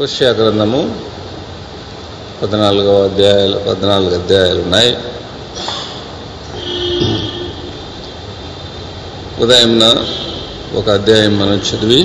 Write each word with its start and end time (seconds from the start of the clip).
హోషియా 0.00 0.30
గ్రంథము 0.30 1.00
పద్నాలుగవ 2.42 3.04
అధ్యాయాలు 3.04 3.58
పద్నాలుగు 3.58 4.14
అధ్యాయాలు 4.14 4.60
ఉన్నాయి. 4.60 4.96
ఉదయంన 9.40 9.84
ఒక 10.74 10.88
అధ్యాయం 10.88 11.38
మనం 11.38 11.54
చదివి 11.54 12.00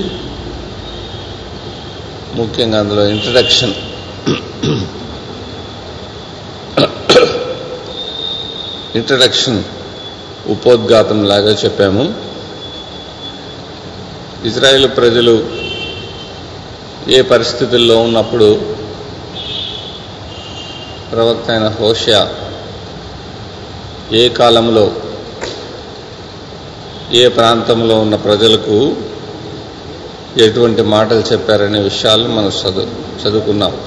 ముఖ్యంగా 2.33 2.79
అందులో 2.79 3.07
ఇంట్రడక్షన్ 3.07 3.73
ఇంట్రడక్షన్ 8.95 9.63
ఉపోద్ఘాతం 10.47 11.25
లాగా 11.25 11.53
చెప్పాము. 11.65 12.13
ఇజ్రాయేల్ 14.47 14.97
ప్రజలు 14.97 15.64
ఏ 17.07 17.21
పరిస్థితుల్లో 17.21 17.97
ఉన్నప్పుడు 17.97 18.61
ప్రవక్త 21.11 21.49
అయిన 21.49 21.67
హోషియా 21.67 22.29
ఏ 24.13 24.29
కాలంలో 24.29 24.91
ఏ 27.11 27.27
ప్రాంతంలో 27.27 27.99
ఉన్న 27.99 28.15
ప్రజలకు 28.15 28.95
ఎటువంటి 30.37 30.81
మాటలు 30.81 31.19
చెప్పారనే 31.19 31.79
విషయాలు 31.79 32.27
మనం 32.27 32.47
చదువు 32.47 32.87
చదువుకున్నాం. 33.21 33.77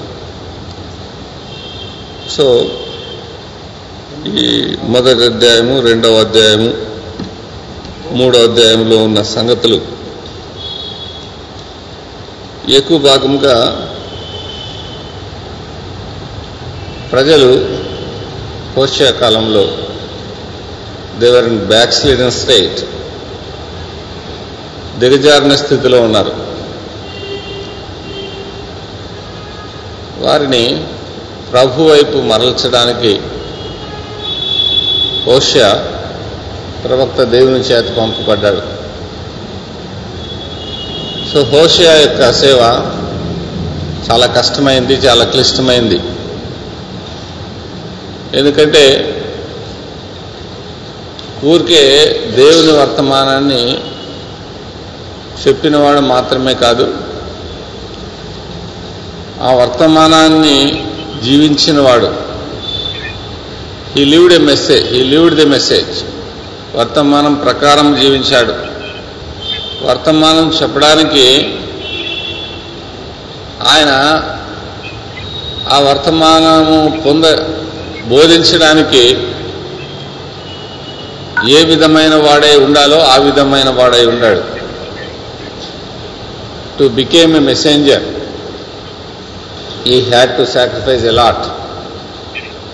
సో 2.29 2.71
ఈ 4.27 4.75
మొదటి 4.83 5.23
అధ్యాయము 5.23 5.79
రెండవ 5.79 6.19
అధ్యాయము 6.19 6.73
మూడో 8.15 8.39
అధ్యాయంలో 8.39 8.97
ఉన్న 8.97 9.21
సంగతులు 9.21 9.98
ఎక్కువ 12.71 12.97
భాగంగా 12.97 13.87
ప్రజలు 17.11 17.69
పోషకాలంలో 18.77 19.11
కాలంలో 19.19 19.77
they were 21.19 21.45
in 21.45 21.59
backslidden 21.91 22.31
state 22.31 22.79
దిగజారిన 24.99 25.55
స్థితిలో 25.55 26.01
ఉన్నారు. 26.01 26.33
వారిని 30.25 30.85
ప్రభు 31.51 31.83
వైపు 31.83 32.17
మరల్చడానికి 32.17 33.21
హోషియా 35.23 35.85
ప్రవక్త 36.85 37.23
దేవుని 37.23 37.59
చేత 37.59 37.97
పంపబడ్డాడు. 37.97 38.78
సో 41.33 41.43
హోషియా 41.43 41.93
యొక్క 41.95 42.31
సేవ 42.31 42.59
చాలా 44.07 44.25
కష్టమైంది 44.25 44.93
చాలా 44.93 45.25
క్లిష్టమైంది. 45.25 45.99
ఎందుకంటే 48.39 48.83
ఊరికే 51.43 51.83
దేవుని 52.35 52.71
వర్తమానాన్ని 52.71 53.77
చెప్పినవాడు 55.43 55.99
మాత్రమే 55.99 56.53
కాదు 56.53 56.93
ఆ 59.41 59.51
వర్తమానాన్ని 59.53 60.85
జీవించినవాడు. 61.23 62.09
He 63.99 64.05
lived 64.05 64.33
a 64.33 64.37
message 64.37 64.87
he 64.93 65.03
lived 65.03 65.35
the 65.35 65.45
message 65.45 66.03
వర్తమానం 66.77 67.35
ప్రకారం 67.35 67.95
జీవించాడు. 68.01 68.68
వర్తమానం 69.83 70.47
చెప్పడానికి 70.61 71.25
ఆయన 73.67 73.91
ఆ 75.73 75.79
వర్తమానము 75.79 77.01
పొంద 77.05 77.25
బోధించడానికి 78.07 79.03
ఏ 81.49 81.63
విధమైన 81.63 82.15
వాడై 82.15 82.55
ఉండాలో 82.57 82.99
ఆ 83.05 83.15
విధమైన 83.17 83.69
వాడై 83.69 84.05
ఉండాడు. 84.05 84.41
To 86.79 86.83
became 86.83 87.35
a 87.35 87.39
messenger 87.39 88.05
he 89.87 90.01
had 90.09 90.37
to 90.37 90.43
sacrifice 90.51 91.05
a lot 91.05 91.37
lot 91.37 91.47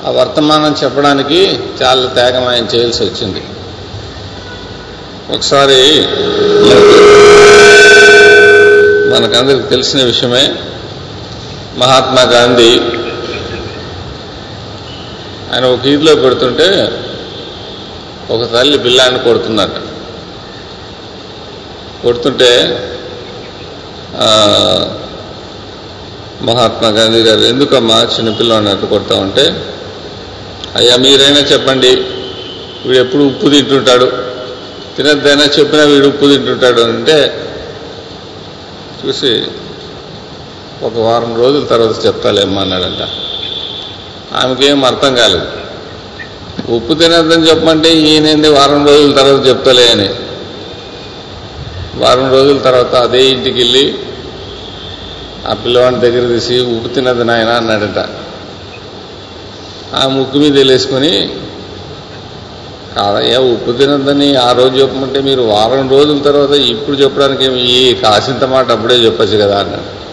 ఆ 0.08 0.09
వర్తమానం 0.09 0.75
చెప్పడానికి 0.84 1.59
చాలా 1.81 2.06
త్యాగం 2.06 2.47
ఆయన 2.47 2.66
చేయాల్సి 2.75 3.03
వచ్చింది. 3.03 3.41
ఒకసారి 5.35 5.79
మనకందరికి 9.13 9.69
తెలిసిన 9.69 10.03
విషయమే 10.03 10.56
మహాత్మా 11.78 12.22
గాంధీ. 12.22 12.79
ఆయన 15.53 15.66
ఒక 15.66 15.85
ఈదులో 15.85 16.16
పెడుతుంటే 16.16 16.91
ఒక 18.29 18.53
తల్లి 18.53 18.78
పిల్లాన్ని 18.78 19.19
కొడుతుందట. 19.19 19.78
కొడుతుంటే 22.03 22.51
మహాత్మా 26.41 26.89
గాంధీ 26.89 27.22
గారు 27.22 27.39
ఎందుకమ్మా 27.39 28.07
చిన్నపిల్లని 28.19 28.69
అట్టు 28.69 28.85
కొడతామంటే 28.85 29.73
అయ్యా 30.75 30.95
మీరైనా 30.95 31.39
చెప్పండి. 31.39 31.91
వీడు 32.85 32.97
ఎప్పుడు 32.97 33.23
ఉప్పు 33.23 33.50
తింటుంటాడు. 33.50 34.25
తినద్దైనా 34.97 35.44
చెప్పినా 35.59 35.83
వీడు 35.83 36.07
ఉప్పు 36.07 36.25
తింటుంటాడు 36.25 36.81
అంటే 36.81 37.47
చూసి 39.06 39.44
ఒక 40.83 40.97
వారం 40.97 41.35
రోజుల 41.39 41.66
తర్వాత 41.66 42.06
చెప్తాలేమ్మా 42.06 42.61
అన్నాడంట. 42.61 43.07
ఆమెకేం 44.35 44.85
అర్థం 44.85 45.16
కాలేదు. 45.16 45.47
ఉప్పు 46.72 46.94
తినద్దని 46.94 47.50
చెప్పమంటే 47.50 47.94
ఈయనేంది 47.94 48.50
వారం 48.50 48.88
రోజుల 48.88 49.11
తర్వాత 49.11 49.47
చెప్తలే 49.47 49.88
అని. 49.88 50.09
వారం 51.95 52.31
రోజుల 52.31 52.57
తర్వాత 52.57 52.95
అదే 52.95 53.25
ఇంటికి 53.25 53.59
వెళ్ళి 53.59 53.95
ఆ 55.47 55.53
పిల్లవాడి 55.53 55.95
దగ్గర 55.95 56.28
తీసి 56.28 56.59
ఉప్పు 56.59 56.88
తినద్దు 56.88 57.23
నాయన 57.23 57.50
అన్నాడట. 57.50 58.09
ఆ 59.95 60.07
ముక్కు 60.07 60.38
మీద 60.38 60.57
వెళ్ళేసుకొని 60.57 61.29
ఏ 63.23 63.38
ఉప్పు 63.38 63.72
తినద్దని 63.72 64.35
ఆ 64.35 64.51
రోజు 64.51 64.75
చెప్పమంటే 64.75 65.22
మీరు 65.22 65.41
వారం 65.41 65.89
రోజుల 65.89 66.22
తర్వాత 66.22 66.51
ఇప్పుడు 66.51 66.95
చెప్పడానికి 66.95 67.45
ఏమి 67.45 67.61
ఈ 67.61 67.94
కాసింత 67.94 68.44
మాట 68.44 68.72
అప్పుడే 68.72 68.95
చెప్పచ్చు 68.95 69.38
కదా 69.38 69.59
అన్నాడు. 69.59 70.06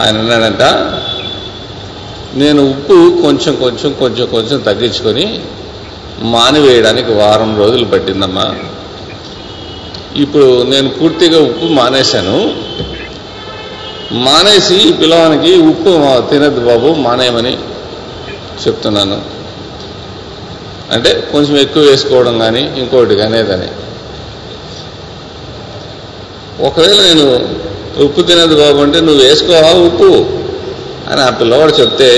ఆయన 0.00 0.18
అన్నాడంట 0.18 0.62
నేను 2.34 2.70
ఉప్పు 2.70 3.22
కొంచెం 3.22 3.56
కొంచెం 3.56 3.92
కొంచెం 3.92 4.26
కొంచెం 4.26 4.60
తగ్గించుకొని 4.60 5.40
మానివేయడానికి 6.22 7.12
వారం 7.12 7.58
రోజులు 7.58 7.84
పట్టిందమ్మా. 7.84 8.54
ఇప్పుడు 10.16 10.62
నేను 10.62 10.88
పూర్తిగా 10.88 11.38
ఉప్పు 11.40 11.66
మానేశాను. 11.66 12.54
మానేసి 14.12 14.74
ఈ 14.74 14.92
పిల్లవానికి 14.92 15.58
ఉప్పు 15.58 15.90
తినద్దు 16.30 16.60
బాబు 16.60 16.94
మానేయమని 16.94 17.58
చెప్తున్నాను. 18.66 19.39
అంటే 20.92 21.28
కొంచెం 21.32 21.58
ఎక్కువ 21.58 21.82
వేసుకోవడం 21.82 22.38
కానీ 22.38 22.60
ఇంకోటి 22.76 23.16
కానీ 23.16 23.38
ఏదని. 23.38 23.68
ఒకవేళ 26.66 27.00
నేను 27.00 27.26
ఉప్పు 28.04 28.22
తినదు 28.22 28.54
బాగుంటే 28.56 29.00
నువ్వు 29.00 29.22
వేసుకోవా 29.22 29.70
ఉప్పు? 29.72 30.40
అని 31.12 31.20
ఆ 31.20 31.30
పిల్లవాడు 31.30 31.72
చెప్తే 31.72 32.10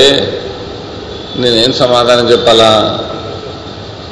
నేనేం 1.37 1.73
సమాధానం 1.73 2.31
చెప్పాలా? 2.31 2.99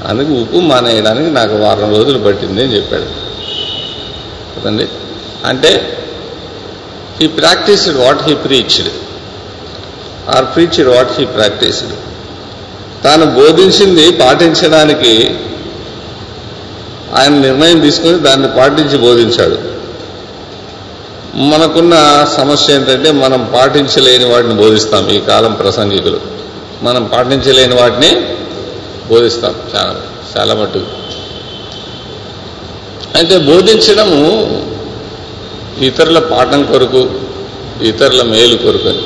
అందుకు 0.08 0.32
ఉప్పు 0.32 0.56
మానేయడానికి 0.56 1.30
నాకు 1.30 1.56
వారం 1.56 1.96
రోజులు 1.96 2.18
పట్టింది 2.18 2.62
అని 2.62 2.76
చెప్పాడు. 2.76 3.06
కదండి 4.58 4.88
అంటే 5.44 5.98
he 7.20 7.26
practised 7.26 7.96
what 7.96 8.22
he 8.22 8.34
preached 8.34 8.88
or 10.36 10.44
preached 10.54 10.88
what 10.88 11.12
he 11.12 11.24
practised 11.24 11.92
తాను 13.04 13.26
బోధించింది 13.26 14.10
పాటించడానికి 14.10 15.30
ఆయన 17.16 17.32
నిర్ణయం 17.32 17.80
తీసుకొని 17.80 18.18
దాన్ని 18.18 18.48
పాటించి 18.48 18.98
బోధించాడు. 18.98 19.58
మనకున్న 21.36 22.26
సమస్య 22.36 22.74
ఏంటంటే 22.74 23.10
మనం 23.10 23.50
పాటించలేని 23.54 24.24
వాటిని 24.24 24.54
బోధిస్తాం 24.54 25.08
ఈ 25.08 25.20
కాలం 25.20 25.52
ప్రసంగికులు. 25.52 26.20
మనం 26.82 27.04
పాటించలేని 27.04 27.74
వాటిని 27.74 28.10
బోధిస్తాం 29.08 29.54
చాలా 29.76 29.96
చాలా 30.36 30.54
మటుకు 30.54 30.86
అయితే 33.14 33.38
బోధించడము 33.38 34.20
ఇతరుల 35.84 36.18
పాఠం 36.18 36.64
కొరకు 36.64 37.10
ఇతరుల 37.82 38.22
మేలు 38.22 38.56
కొరకు 38.56 38.88
అని. 38.88 39.02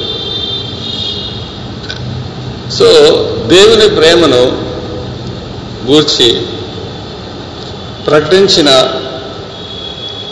సో 2.71 2.89
దేవుని 3.47 3.89
ప్రేమను 3.97 4.43
గూర్చి 5.87 6.29
ప్రకటించిన 8.07 8.71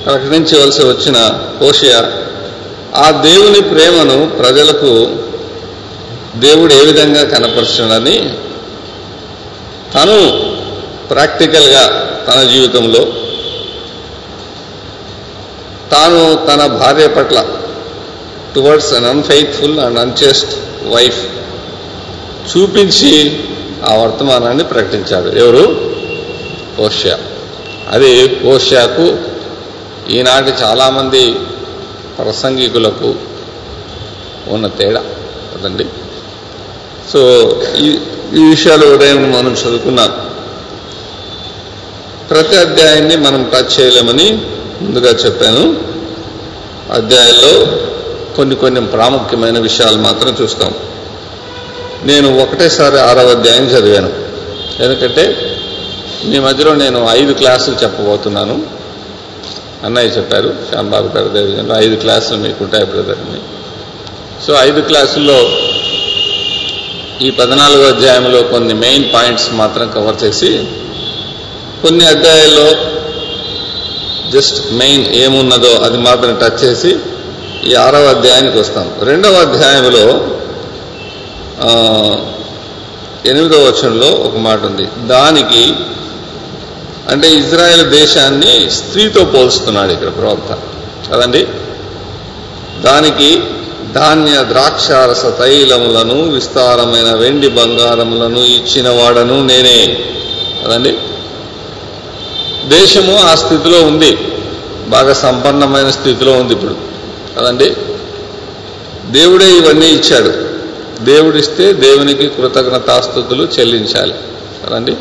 ప్రకటించవలసి 0.05 0.83
వచ్చిన 0.85 1.19
హోషియా 1.61 1.99
ఆ 2.95 3.11
దేవుని 3.23 3.61
ప్రేమను 3.61 4.37
ప్రజలకు 4.39 4.93
దేవుడు 6.37 6.75
ఏ 6.75 6.85
విధంగా 6.85 7.23
కనపరచడని 7.25 8.17
తను 9.95 10.19
ప్రాక్టికల్గా 11.09 11.85
తన 12.27 12.43
జీవితంలో 12.43 13.03
తాను 15.91 16.47
తన 16.47 16.67
భార్య 16.67 17.07
పట్ల 17.09 17.39
towards 18.55 18.95
un 18.95 19.05
unfaithful 19.05 19.79
and 19.79 19.99
unchaste 19.99 20.53
wife 20.87 21.21
చూపించి 22.51 23.41
ఆ 23.85 23.95
వర్తమానాన్ని 23.95 24.65
ప్రకటించాడు. 24.65 25.29
ఎవరు? 25.29 25.95
ఓషియా 26.81 27.19
అది 27.91 28.41
ఓషియాకు 28.45 29.19
ఈనాటి 30.11 30.51
చాలామంది 30.63 31.33
ప్రసంగికులకు 32.19 33.15
ఉన్న 34.49 34.67
తేడా 34.67 35.05
కదండి. 35.55 35.87
సో 37.13 37.21
ఈ 37.79 37.99
ఈ 38.35 38.43
విషయాలు 38.45 38.87
ఉదయం 38.87 39.33
మనం 39.33 39.53
చదువుకున్నాం. 39.53 40.13
ప్రతి 42.31 42.57
అధ్యాయాన్ని 42.57 43.17
మనం 43.17 43.51
టచ్ 43.55 43.81
చేయలేమని 43.81 44.43
ముందుగా 44.81 45.11
చెప్పాను. 45.11 45.81
అధ్యాయంలో 46.93 47.79
కొన్ని 48.37 48.55
కొన్ని 48.55 48.87
ప్రాముఖ్యమైన 48.87 49.59
విషయాలు 49.59 49.97
మాత్రం 49.97 50.37
చూస్తాం. 50.43 50.75
నేను 52.05 52.43
ఒకటేసారి 52.43 53.01
ఆరవ 53.01 53.31
అధ్యాయం 53.31 53.65
చదివాను. 53.65 54.13
ఎందుకంటే 54.83 55.25
మీ 56.25 56.39
మధ్యలో 56.39 56.75
నేను 56.75 57.09
ఐదు 57.11 57.33
క్లాసులు 57.33 57.77
చెప్పబోతున్నాను. 57.83 58.67
అన్నయ్య 59.85 60.09
చెప్పారు 60.09 60.55
శ్యాంబాబు 60.71 61.19
గారి 61.19 61.29
దేవజన్లో 61.29 61.81
ఐదు 61.81 61.97
క్లాసులు 61.97 62.39
మీకుంటాయి 62.39 62.85
బ్రదర్ని 62.85 63.41
సో 64.47 64.53
ఐదు 64.61 64.81
క్లాసుల్లో 64.81 65.39
ఈ 67.27 67.31
పద్నాలుగో 67.31 67.85
అధ్యాయంలో 67.89 68.43
కొన్ని 68.43 68.75
మెయిన్ 68.75 69.15
పాయింట్స్ 69.15 69.53
మాత్రం 69.53 69.91
కవర్ 69.91 70.25
చేసి 70.25 70.65
కొన్ని 71.83 72.05
అధ్యాయాల్లో 72.05 72.69
జస్ట్ 74.31 74.73
మెయిన్ 74.73 75.07
ఏమున్నదో 75.07 75.73
అది 75.85 75.99
మాత్రం 75.99 76.35
టచ్ 76.35 76.65
చేసి 76.65 76.97
ఈ 77.65 77.75
ఆరవ 77.75 78.05
అధ్యాయానికి 78.05 78.59
వస్తాం. 78.59 78.93
రెండవ 79.03 79.35
అధ్యాయంలో 79.35 80.29
ఎనిమిదో 83.27 83.59
వచనంలో 83.59 84.07
ఒక 84.07 84.37
మాట 84.37 84.65
ఉంది. 84.65 85.09
దానికి 85.09 85.75
అంటే 87.09 87.35
ఇజ్రాయెల్ 87.35 87.91
దేశాన్ని 87.91 88.71
స్త్రీతో 88.71 89.25
పోల్స్తున్నాడు 89.25 89.93
ఇక్కడ 89.93 90.17
ప్రవక్త. 90.17 90.59
కదండి? 91.13 91.47
దానికి 92.81 93.41
ధాన్య 93.93 94.45
ద్రాక్షారస 94.49 95.27
తైలములను 95.39 96.31
విస్తారమైన 96.31 97.15
వెండి 97.15 97.49
బంగారములను 97.49 98.39
ఇచ్చిన 98.39 98.91
వాడను 98.91 99.45
నేనే. 99.45 99.99
కదండి? 100.67 100.99
దేశము 102.69 103.19
ఆ 103.19 103.35
స్థితిలో 103.35 103.83
ఉంది. 103.83 104.19
బాగా 104.89 105.13
సంపన్నమైన 105.13 105.91
స్థితిలో 105.91 106.33
ఉంది 106.33 106.53
ఇప్పుడు. 106.53 106.77
కదండి? 107.39 107.77
దేవుడే 109.07 109.51
ఇవన్నీ 109.51 109.87
ఇచ్చాడు. 109.87 110.52
దేవుడిస్తే 111.05 111.73
దేవునికి 111.73 112.29
కృతజ్ఞతాస్థుతులు 112.29 113.43
చెల్లించాలి. 113.45 114.15
కదండి? 114.67 114.97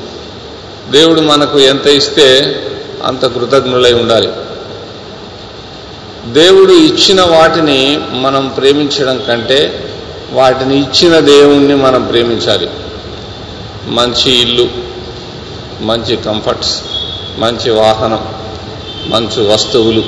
దేవుడు 0.91 1.21
మనకు 1.21 1.59
ఎంత 1.59 1.87
ఇస్తే 1.87 2.55
అంత 3.03 3.25
కృతజ్ఞులై 3.25 3.93
ఉండాలి. 3.93 4.29
దేవుడు 6.33 6.71
ఇచ్చిన 6.71 7.21
వాటిని 7.21 7.99
మనం 8.11 8.47
ప్రేమించడం 8.47 9.21
కంటే 9.27 9.87
వాటిని 10.31 10.79
ఇచ్చిన 10.79 11.19
దేవుణ్ణి 11.19 11.75
మనం 11.75 12.05
ప్రేమించాలి. 12.05 12.69
మంచి 13.85 14.31
ఇల్లు 14.31 14.69
మంచి 15.81 16.15
కంఫర్ట్స్ 16.15 16.81
మంచి 17.37 17.71
వాహనం 17.71 18.27
మంచి 19.07 19.53
వస్తువులు 19.53 20.03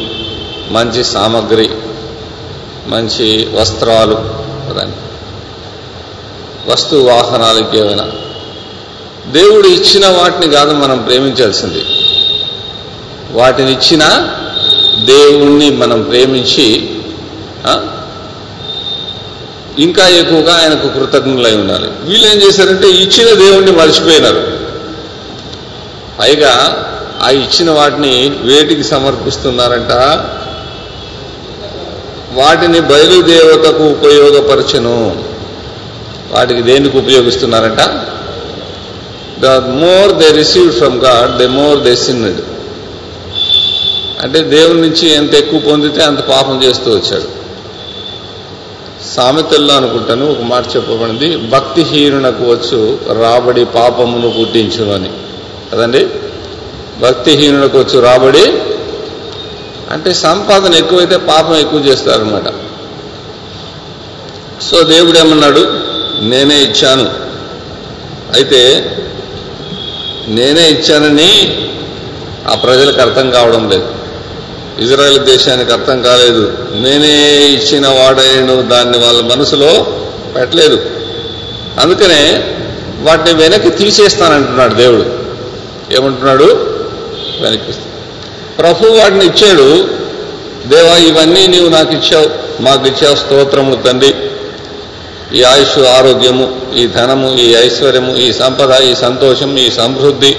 మంచి 0.69 1.03
సామగ్రి 1.03 1.69
మంచి 2.87 3.47
వస్త్రాలు 3.55 4.15
కదండి? 4.69 5.12
వస్తు 6.65 6.95
వాహనాలకి 6.95 7.77
ఏమైనా 7.77 8.11
దేవుడు 9.27 9.67
ఇచ్చిన 9.67 10.07
వాటిని 10.07 10.53
కాదు 10.53 10.73
మనం 10.73 11.01
ప్రేమించాల్సింది. 11.01 11.85
వాటిని 13.31 13.71
ఇచ్చిన 13.71 14.03
దేవుణ్ణి 15.05 15.69
మనం 15.69 16.01
ప్రేమించి 16.01 16.89
ఇంకా 19.79 20.07
ఎక్కువగా 20.07 20.55
ఆయనకు 20.61 20.87
కృతజ్ఞులై 20.87 21.55
ఉండాలి. 21.55 21.87
వీళ్ళు 21.87 22.27
ఏం 22.27 22.41
చేశారంటే 22.41 22.87
ఇచ్చిన 22.87 23.39
దేవుణ్ణి 23.39 23.71
మర్చిపోయినారు. 23.71 24.57
పైగా 26.19 26.53
ఆ 27.23 27.29
ఇచ్చిన 27.29 27.71
వాటిని 27.71 28.29
వేటికి 28.41 28.83
సమర్పిస్తున్నారంట? 28.83 29.91
వాటిని 32.33 32.79
బయలుదేవతకు 32.79 33.83
ఉపయోగపరచను. 33.83 35.32
వాటికి 36.33 36.61
దేనికి 36.61 36.97
ఉపయోగిస్తున్నారంట? 36.97 37.81
The 39.41 39.45
more 39.81 40.11
they 40.13 40.31
received 40.31 40.75
from 40.75 40.97
God 40.99 41.37
the 41.37 41.47
more 41.49 41.79
they 41.83 41.95
sinned 41.95 42.41
అంటే 44.23 44.39
దేవుని 44.39 44.81
నుంచి 44.81 45.09
ఎంత 45.13 45.33
ఎక్కువ 45.33 45.59
పొందితే 45.59 46.03
అంత 46.03 46.19
పాపం 46.19 46.63
చేస్తూ 46.63 46.91
వచ్చాడు. 46.91 47.29
సామెతల్లో 49.15 49.73
అనుకుంటాను 49.75 50.31
ఒక 50.31 50.41
మాట 50.41 50.75
చెప్పబడింది 50.75 51.35
భక్తిహీనునకు 51.35 52.43
వచ్చు 52.43 52.99
రాబడి 53.21 53.65
పాపమును 53.65 54.29
పుట్టించును 54.29 54.93
అని. 54.93 55.11
కదండి 55.71 56.07
భక్తిహీనులకు 57.01 57.77
వచ్చు 57.79 57.99
రాబడి 57.99 58.45
అంటే 59.91 60.13
సంపాదన 60.13 60.73
ఎక్కువైతే 60.73 61.17
పాపం 61.17 61.55
ఎక్కువ 61.55 61.79
చేస్తారనమాట 61.79 62.47
సో 64.61 64.83
దేవుడు 64.83 65.17
ఏమన్నాడు? 65.17 65.92
నేనే 66.23 66.63
ఇచ్చాను. 66.63 67.09
అయితే 68.35 68.91
నేనే 70.27 70.69
ఇచ్చానని 70.69 71.59
ఆ 72.47 72.55
ప్రజలకు 72.55 73.01
అర్థం 73.01 73.31
కావడం 73.31 73.69
లేదు. 73.69 73.95
ఇజ్రాయెల్ 74.79 75.19
దేశానికి 75.19 75.71
అర్థం 75.71 76.01
కాలేదు. 76.01 76.57
నేనే 76.71 77.37
ఇచ్చిన 77.45 77.87
వాడేను 77.87 78.61
దాన్ని 78.61 78.97
వాళ్ళ 78.97 79.21
మనసులో 79.21 79.87
పెట్టలేదు. 80.35 80.89
అందుకనే 81.79 82.43
వాటిని 82.99 83.33
వెనక్కి 83.33 83.69
తీసేస్తానంటున్నాడు 83.69 84.73
దేవుడు. 84.73 85.05
ఏమంటున్నాడు? 85.93 86.43
వెనక్కి 87.41 87.73
ప్రభు 88.59 88.87
వాటిని 88.87 89.25
ఇచ్చాడు. 89.25 89.89
దేవా 90.67 90.97
ఇవన్నీ 90.97 91.47
నీవు 91.47 91.69
నాకు 91.69 91.93
ఇచ్చావు. 91.93 92.29
మాకు 92.61 92.87
ఇచ్చావు 92.87 93.15
స్తోత్రములు 93.15 93.75
తండ్రి. 93.75 94.15
ఈ 95.33 95.41
ఆయుష్ 95.43 95.77
ఆరోగ్యము 95.97 96.45
ఈ 96.75 96.83
ధనము 96.87 97.29
ఈ 97.37 97.47
ఐశ్వర్యము 97.57 98.11
ఈ 98.17 98.27
సంపద 98.33 98.81
ఈ 98.81 98.95
సంతోషం 98.95 99.57
ఈ 99.57 99.67
సమృద్ధి 99.71 100.31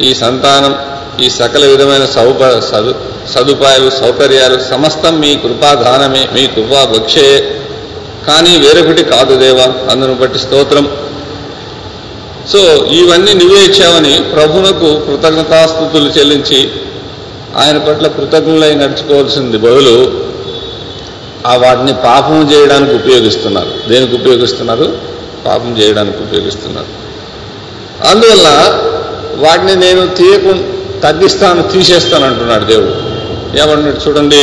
ఈ 0.00 0.14
సంతానం 0.14 0.74
ఈ 1.20 1.28
సకల 1.30 1.64
విధమైన 1.64 2.04
సౌప 2.14 2.40
సదు 2.70 2.92
సదుపాయాలు 3.34 3.90
సౌకర్యాలు 3.90 4.56
సమస్తం 4.70 5.20
మీ 5.20 5.36
కృపాధానమే 5.36 6.22
మీ 6.34 6.46
కృపా 6.46 6.84
భక్షయే 6.84 7.36
కానీ 8.26 8.52
వేరొకటి 8.56 9.02
కాదు 9.04 9.34
దేవా 9.36 9.66
అందును 9.90 10.14
బట్టి 10.14 10.38
స్తోత్రం. 10.38 10.86
సో 12.52 12.60
ఇవన్నీ 12.92 13.32
నువ్వే 13.32 13.60
ఇచ్చావని 13.64 14.14
ప్రభునకు 14.34 14.88
కృతజ్ఞతాస్థుతులు 15.06 16.10
చెల్లించి 16.10 16.60
ఆయన 17.56 17.78
పట్ల 17.78 18.06
కృతజ్ఞులై 18.08 18.74
నడుచుకోవాల్సింది 18.74 19.58
బదులు 19.58 19.96
ఆ 21.46 21.56
వాటిని 21.56 21.92
పాపం 21.92 22.52
చేయడానికి 22.52 22.94
ఉపయోగిస్తున్నారు. 22.94 23.88
దేనికి 23.88 24.14
ఉపయోగిస్తున్నారు? 24.14 24.98
పాపం 25.46 25.78
చేయడానికి 25.78 26.18
ఉపయోగిస్తున్నారు. 26.18 26.86
అందువల్ల 28.08 28.48
వాటిని 29.46 29.76
నేను 29.76 30.06
తీయకు 30.14 30.52
తగ్గిస్తాను 31.00 31.62
తీసేస్తాను 31.62 32.26
అంటున్నాడు 32.26 32.64
దేవుడు. 32.64 32.92
ఏమన్నాడు 33.58 34.08
చూడండి 34.08 34.42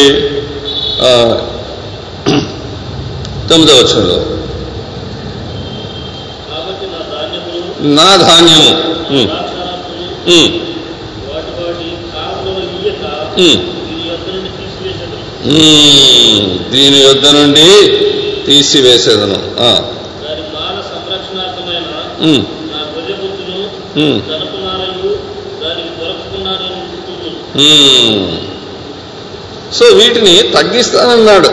తొమ్మిదవ 3.49 3.81
ధాన్యములు 3.83 4.39
నా 7.95 8.15
ధాన్యము. 8.15 8.73
దీని 16.71 16.99
యొద్ద 17.01 17.27
నుండి 17.27 17.67
తీసివేసేదను. 18.45 19.39
సో 29.73 29.85
వీటిని 29.85 30.35
తగ్గిస్తానన్నాడు. 30.55 31.49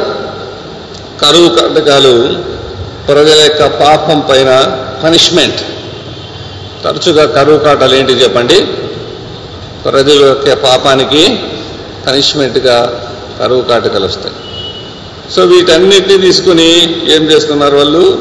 కరువు 1.20 1.48
కాటకాలు 1.48 2.14
ప్రజల 3.06 3.38
యొక్క 3.40 3.66
పాపం 3.66 4.20
పైన 4.20 4.50
పనిష్మెంట్. 5.04 5.60
తరచుగా 6.84 7.24
కరువు 7.26 7.58
కాటాలు 7.58 7.94
ఏంటి 7.94 8.12
చెప్పండి? 8.12 8.58
ప్రజల 9.84 10.24
యొక్క 10.26 10.52
పాపానికి 10.52 11.38
పనిష్మెంట్గా 12.06 13.02
కరువు 13.38 13.62
కాటకలు 13.62 14.04
వస్తాయి. 14.06 14.34
సో 15.34 15.44
వీటన్నిటిని 15.44 16.18
తీసుకుని 16.18 16.82
ఏం 17.14 17.22
చేస్తున్నారు 17.22 17.76
వాళ్ళు? 17.76 18.18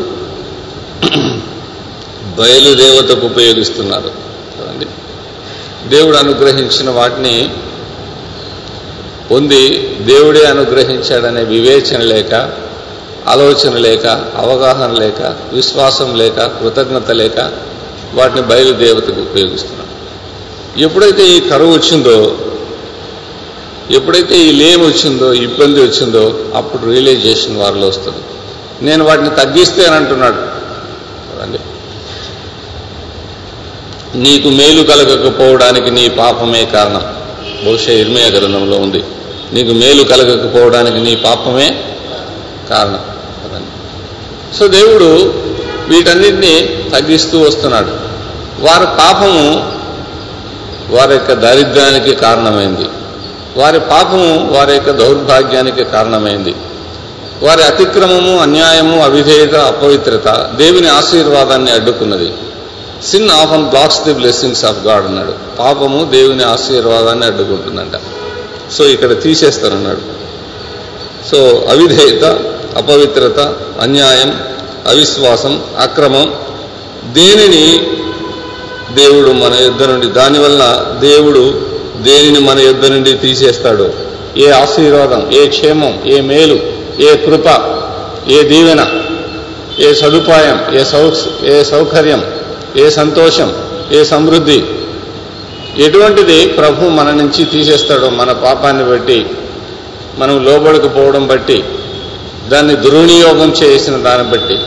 బయలుదేవతకు 2.40 3.26
ఉపయోగిస్తున్నారు. 3.26 4.12
చూడండి. 4.60 4.86
దేవుడు 5.90 6.18
అనుగ్రహించిన 6.18 6.90
వాటిని 6.90 7.50
పొంది 9.32 9.78
దేవుడే 9.88 10.46
అనుగ్రహించాడనే 10.46 11.44
వివేచన 11.44 12.02
లేక 12.02 12.52
ఆలోచన 13.28 13.78
లేక 13.78 14.08
అవగాహన 14.36 14.92
లేక 14.92 15.22
విశ్వాసం 15.54 16.16
లేక 16.16 16.42
కృతజ్ఞత 16.42 17.12
లేక 17.12 17.52
వాటిని 18.14 18.42
బయలుదేవతకు 18.42 19.22
ఉపయోగిస్తున్నారు. 19.22 19.86
ఎప్పుడైతే 20.80 21.28
ఈ 21.28 21.40
కరువు 21.40 21.74
వచ్చిందో 21.74 22.38
ఎప్పుడైతే 23.92 24.38
ఈ 24.38 24.52
లేమ్ 24.52 24.82
వచ్చిందో 24.82 25.34
ఇబ్బంది 25.34 25.80
వచ్చిందో 25.80 26.40
అప్పుడు 26.56 26.92
రియలైజేషన్ 26.92 27.58
వారిలో 27.58 27.88
వస్తుంది. 27.88 28.18
నేను 28.82 29.06
వాటిని 29.06 29.30
తగ్గిస్తే 29.30 29.86
అని 29.86 29.96
అంటున్నాడు. 29.96 30.56
నీకు 34.18 34.48
మేలు 34.48 34.84
కలగకపోవడానికి 34.84 35.92
నీ 35.92 36.10
పాపమే 36.10 36.66
కారణం. 36.66 37.02
బహుశా 37.66 37.92
ఇర్మయ 37.92 38.30
గ్రంథంలో 38.30 38.78
ఉంది. 38.78 39.04
నీకు 39.54 39.72
మేలు 39.74 40.04
కలగకపోవడానికి 40.04 41.00
నీ 41.00 41.16
పాపమే 41.16 41.84
కారణం. 42.70 43.00
సో 44.60 44.68
దేవుడు 44.68 45.34
వీటన్నిటినీ 45.88 46.84
తగ్గిస్తూ 46.96 47.40
వస్తున్నాడు. 47.40 47.90
వారి 48.60 48.86
పాపము 48.86 49.76
వారి 50.96 51.14
యొక్క 51.14 51.34
దారిద్ర్యానికి 51.34 52.16
కారణమైంది. 52.16 52.86
వారి 53.58 53.80
పాపము 53.80 54.52
వారి 54.52 54.74
యొక్క 54.74 54.92
దౌర్భాగ్యానికి 54.92 55.84
కారణమైంది. 55.84 56.56
వారి 57.44 57.64
అతిక్రమము 57.64 58.40
అన్యాయము 58.40 59.04
అవిధేయత 59.04 59.56
అపవిత్రత 59.56 60.52
దేవుని 60.56 60.90
ఆశీర్వాదాన్ని 60.90 61.72
అడ్డుకున్నది. 61.72 62.34
Sin 63.06 63.32
often 63.32 63.64
blocks 63.66 64.04
the 64.04 64.14
blessings 64.14 64.66
of 64.66 64.88
God 64.88 65.06
అన్నాడు. 65.06 65.34
పాపము 65.60 66.12
దేవుని 66.12 66.44
ఆశీర్వాదాన్ని 66.44 67.26
అడ్డుకుంటుందంట. 67.26 68.02
సో 68.72 68.84
ఇక్కడ 68.84 69.22
తీసేస్తానన్నాడు. 69.22 70.02
సో 71.32 71.68
అవిధేయత 71.72 72.40
అపవిత్రత 72.78 73.40
అన్యాయం 73.82 74.40
అవిశ్వాసం 74.88 75.64
అక్రమం 75.80 76.34
దేనిని 77.06 77.88
దేవుడు 78.96 79.32
మన 79.32 79.54
యుద్ధ 79.64 79.84
నుండి 79.84 80.08
దానివల్ల 80.08 80.86
దేవుడు 81.00 81.75
దేనిని 82.04 82.40
మన 82.40 82.60
యుద్ధ 82.60 82.86
నుండి 82.86 83.14
తీసేస్తాడు? 83.14 83.94
ఏ 84.38 84.50
ఆశీర్వాదం 84.50 85.32
ఏ 85.32 85.48
క్షేమం 85.48 85.94
ఏ 86.06 86.22
మేలు 86.22 86.56
ఏ 87.00 87.16
కృప 87.16 87.48
ఏ 88.30 88.44
దీవెన 88.44 88.82
ఏ 89.80 89.94
సదుపాయం 89.94 90.76
ఏ 90.76 90.84
సౌ 90.84 91.12
ఏ 91.44 91.64
సౌకర్యం 91.64 92.22
ఏ 92.76 92.90
సంతోషం 92.90 93.54
ఏ 93.92 94.04
సమృద్ధి? 94.04 94.64
ఎటువంటిది 95.78 96.48
ప్రభు 96.48 96.90
మన 96.90 97.12
నుంచి 97.12 97.46
తీసేస్తాడో 97.46 98.10
మన 98.10 98.32
పాపాన్ని 98.32 98.84
బట్టి 98.84 99.26
మనం 100.18 100.46
లోబడకపోవడం 100.46 101.28
బట్టి 101.28 101.64
దాన్ని 102.50 102.76
దుర్వినియోగం 102.76 103.54
చేసిన 103.64 103.98
దాన్ని 103.98 104.32
బట్టి? 104.32 104.58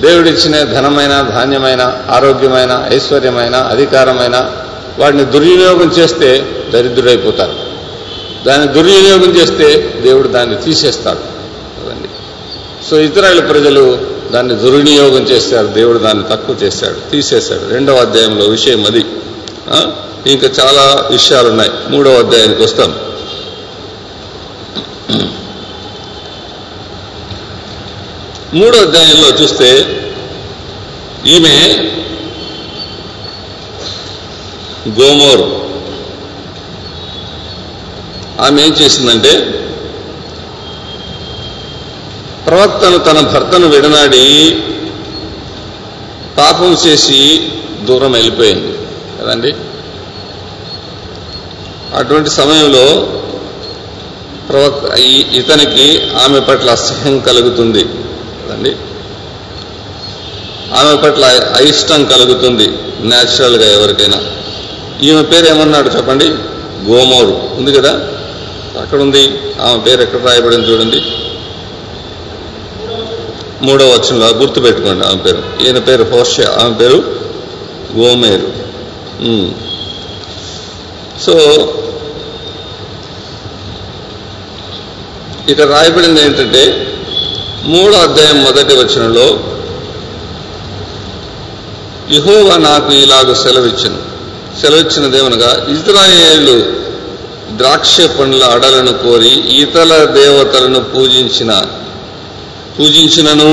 దేవుడిచ్చిన 0.00 0.62
ధనమైన 0.62 1.22
ధాన్యమైన 1.22 1.82
ఆరోగ్యమైన 2.10 2.88
ఐశ్వర్యమైన 2.92 3.56
అధికారమైన 3.56 4.36
వాటిని 5.00 5.24
దుర్వినియోగం 5.24 5.88
చేస్తే 5.98 6.28
దరిద్రుడైపోతారు. 6.70 7.54
దాన్ని 8.46 8.68
దుర్వినియోగం 8.72 9.30
చేస్తే 9.36 9.66
దేవుడు 10.00 10.28
దాన్ని 10.28 10.56
తీసేస్తాడు. 10.62 11.22
కదండి 11.78 12.08
సో 12.90 13.00
ఇతరాల 13.00 13.40
ప్రజలు 13.40 13.84
దాన్ని 14.32 14.54
దుర్వినియోగం 14.54 15.22
చేశారు 15.22 15.66
దేవుడు 15.66 15.98
దాన్ని 15.98 16.24
తక్కువ 16.30 16.56
చేశాడు 16.62 17.10
తీసేశాడు 17.10 17.64
రెండవ 17.72 17.96
అధ్యాయంలో 17.96 18.44
విషయం 18.44 18.84
అది. 18.84 19.04
ఇంకా 20.32 20.48
చాలా 20.60 21.08
విషయాలు 21.10 21.48
ఉన్నాయి 21.48 21.70
మూడవ 21.88 22.14
అధ్యాయానికి 22.18 22.62
వస్తాం. 22.62 22.90
మూడో 28.54 28.78
అధ్యాయంలో 28.78 29.28
చూస్తే 29.42 29.68
ఈమె 31.26 31.56
గోమోర్. 34.88 35.70
ఆమె 38.40 38.62
ఏం 38.62 38.72
చేసిందంటే 38.72 39.56
ప్రవక్తను 42.46 42.98
తన 42.98 43.20
భర్తను 43.20 43.68
విడనాడి 43.68 44.56
పాపం 46.38 46.76
చేసి 46.86 47.50
దూరం 47.82 48.12
వెళ్ళిపోయింది. 48.12 48.78
కదండి? 49.20 49.54
అటువంటి 51.94 52.30
సమయంలో 52.30 52.86
ప్రవక్త 54.48 55.00
ఇతనికి 55.32 56.10
ఆమె 56.24 56.40
పట్ల 56.40 56.70
అసహ్యం 56.70 57.18
కలుగుతుంది. 57.18 57.84
కదండి? 57.84 58.76
ఆమె 60.74 60.96
పట్ల 60.96 61.24
అయిష్టం 61.56 62.04
కలుగుతుంది 62.04 62.66
న్యాచురల్గా 63.00 63.72
ఎవరికైనా. 63.72 64.39
ఈమె 65.02 65.22
పేరు 65.22 65.46
ఏమన్నాడు 65.46 65.88
చెప్పండి? 65.88 66.24
గోమోరు. 66.90 67.50
ఉంది 67.58 67.72
కదా? 67.72 67.92
అక్కడ 68.80 69.00
ఉంది 69.00 69.38
ఆమె 69.62 69.78
పేరు 69.78 70.02
ఎక్కడ 70.02 70.26
రాయబడింది 70.26 70.66
చూడండి. 70.70 71.02
మూడవ 73.62 73.86
వచనంలో 73.86 74.26
గుర్తుపెట్టుకోండి 74.26 75.06
ఆమె 75.06 75.16
పేరు. 75.16 75.42
ఈయన 75.62 75.78
పేరు 75.78 76.04
హోష 76.04 76.40
ఆమె 76.40 76.74
పేరు 76.74 77.04
గోమేరు. 77.96 78.60
సో 81.20 81.32
ఇక్కడ 85.48 85.64
రాయబడింది 85.64 86.24
ఏంటంటే 86.24 86.86
మూడో 87.64 87.96
అధ్యాయం 87.96 88.44
మొదటి 88.44 88.74
వచనంలో 88.74 89.40
యహోవా 92.10 92.56
నాకు 92.56 92.92
ఇలాగ 92.92 93.32
సెలవిచ్చింది 93.32 94.09
సెలవిచ్చినదేమనగా 94.60 95.66
ఇజ్రాయేలు 95.70 96.80
ద్రాక్ష 97.56 98.00
పండ్ల 98.00 98.44
అడలను 98.44 98.92
కోరి 98.92 99.28
ఇతర 99.60 100.04
దేవతలను 100.04 100.80
పూజించిన 100.80 101.62
పూజించినను 102.78 103.50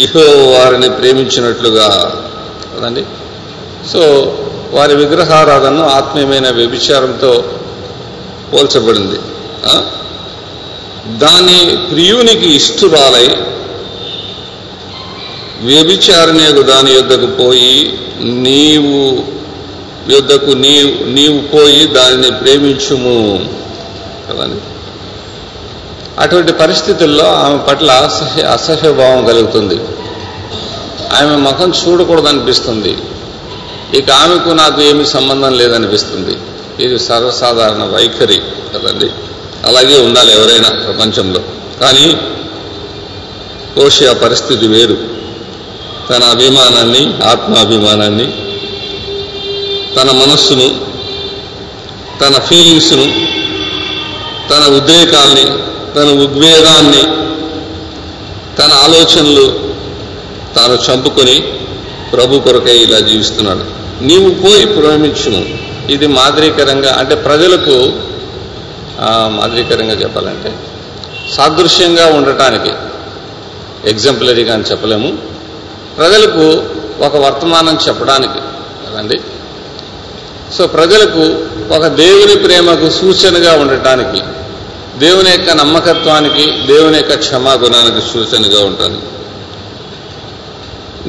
ఇహో 0.00 0.20
వారిని 0.50 0.90
ప్రేమించినట్లుగా. 0.90 2.18
కదండి 2.76 3.04
సో 3.92 4.00
వారి 4.70 4.94
విగ్రహారాధనను 4.94 5.84
ఆత్మీయమైన 5.88 6.50
వ్యభిచారంతో 6.50 7.44
పోల్చబడింది. 8.52 9.18
ఆ? 9.66 9.82
దాని 11.08 11.78
ప్రియునికి 11.90 12.54
ఇష్టురాలై 12.54 13.26
వ్యభిచారణ 15.62 16.38
దాని 16.60 16.92
యొద్దకు 16.92 17.26
పోయి 17.26 17.98
నీవు 18.22 19.24
యుద్ధకు 20.12 20.50
నీవు 20.50 21.04
నీవు 21.04 21.40
పోయి 21.40 21.86
దానిని 21.86 22.30
ప్రేమించుము. 22.30 23.48
కదండి? 24.28 24.60
అటువంటి 26.18 26.52
పరిస్థితుల్లో 26.52 27.24
ఆమె 27.24 27.58
పట్ల 27.68 27.90
అసహ్య 27.90 28.42
అసహ్యభావం 28.42 29.26
కలుగుతుంది. 29.26 29.74
ఆమె 31.12 31.36
ముఖం 31.36 31.72
చూడకూడదనిపిస్తుంది. 31.88 32.96
ఇక 33.94 34.10
ఆమెకు 34.10 34.48
నాకు 34.48 34.82
ఏమి 34.82 35.06
సంబంధం 35.06 35.52
లేదనిపిస్తుంది. 35.52 36.36
ఇది 36.84 36.98
సర్వసాధారణ 36.98 37.84
వైఖరి 37.84 38.42
కదండి. 38.74 39.10
అలాగే 39.66 40.00
ఉండాలి 40.00 40.32
ఎవరైనా 40.32 40.68
ప్రపంచంలో. 40.68 41.40
కానీ 41.80 42.16
కోషియా 43.74 44.12
పరిస్థితి 44.12 44.66
వేరు. 44.66 45.17
తన 46.08 46.22
అభిమానాన్ని 46.34 47.02
ఆత్మాభిమానాన్ని 47.32 48.26
తన 49.96 50.08
మనస్సును 50.20 50.68
తన 52.20 52.34
ఫీలింగ్స్ను 52.48 53.06
తన 54.50 54.62
ఉద్రేకాల్ని 54.78 55.46
తన 55.96 56.08
ఉద్వేగాన్ని 56.24 57.02
తన 58.58 58.70
ఆలోచనలు 58.84 59.46
తాను 60.56 60.76
చంపుకొని 60.86 61.36
ప్రభు 62.12 62.40
కొరకై 62.46 62.76
ఇలా 62.84 62.98
జీవిస్తున్నాడు. 63.08 63.64
నీవు 64.08 64.28
పోయి 64.42 64.66
ప్రేమించును 64.76 65.40
ఇది 65.94 66.06
మాదిరికరంగా 66.18 66.92
అంటే 67.00 67.14
ప్రజలకు 67.26 67.76
మాదిరికరంగా 69.38 69.94
చెప్పాలంటే 70.02 70.50
సాదృశ్యంగా 71.36 72.06
ఉండటానికి 72.18 72.72
ఎగ్జాంపులరీగా 73.90 74.52
అని 74.54 74.66
చెప్పలేము. 74.70 75.10
ప్రజలకు 75.98 76.44
ఒక 77.04 77.16
వర్తమానం 77.16 77.78
చెప్పడానికి. 77.88 78.40
కదండి 78.84 79.18
సో 80.56 80.66
ప్రజలకు 80.66 81.24
ఒక 81.74 81.86
దేవుని 82.02 82.36
ప్రేమకు 82.36 82.88
సూచనగా 82.90 83.52
ఉండటానికి 83.54 84.20
దేవుని 84.98 85.30
యొక్క 85.30 85.50
నమ్మకత్వానికి 85.50 86.44
దేవుని 86.66 86.96
యొక్క 86.96 87.14
క్షమాగుణానికి 87.14 88.00
సూచనగా 88.12 88.60
ఉంటాను 88.64 88.98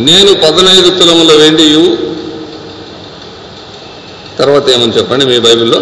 నేను 0.01 0.33
పదనైదు 0.33 0.89
తులముల 0.89 1.31
వెండియు 1.43 1.85
తర్వాత 4.39 4.69
ఏమని 4.69 4.97
చెప్పండి 4.97 5.25
మీ 5.25 5.39
బైబిల్లో? 5.39 5.79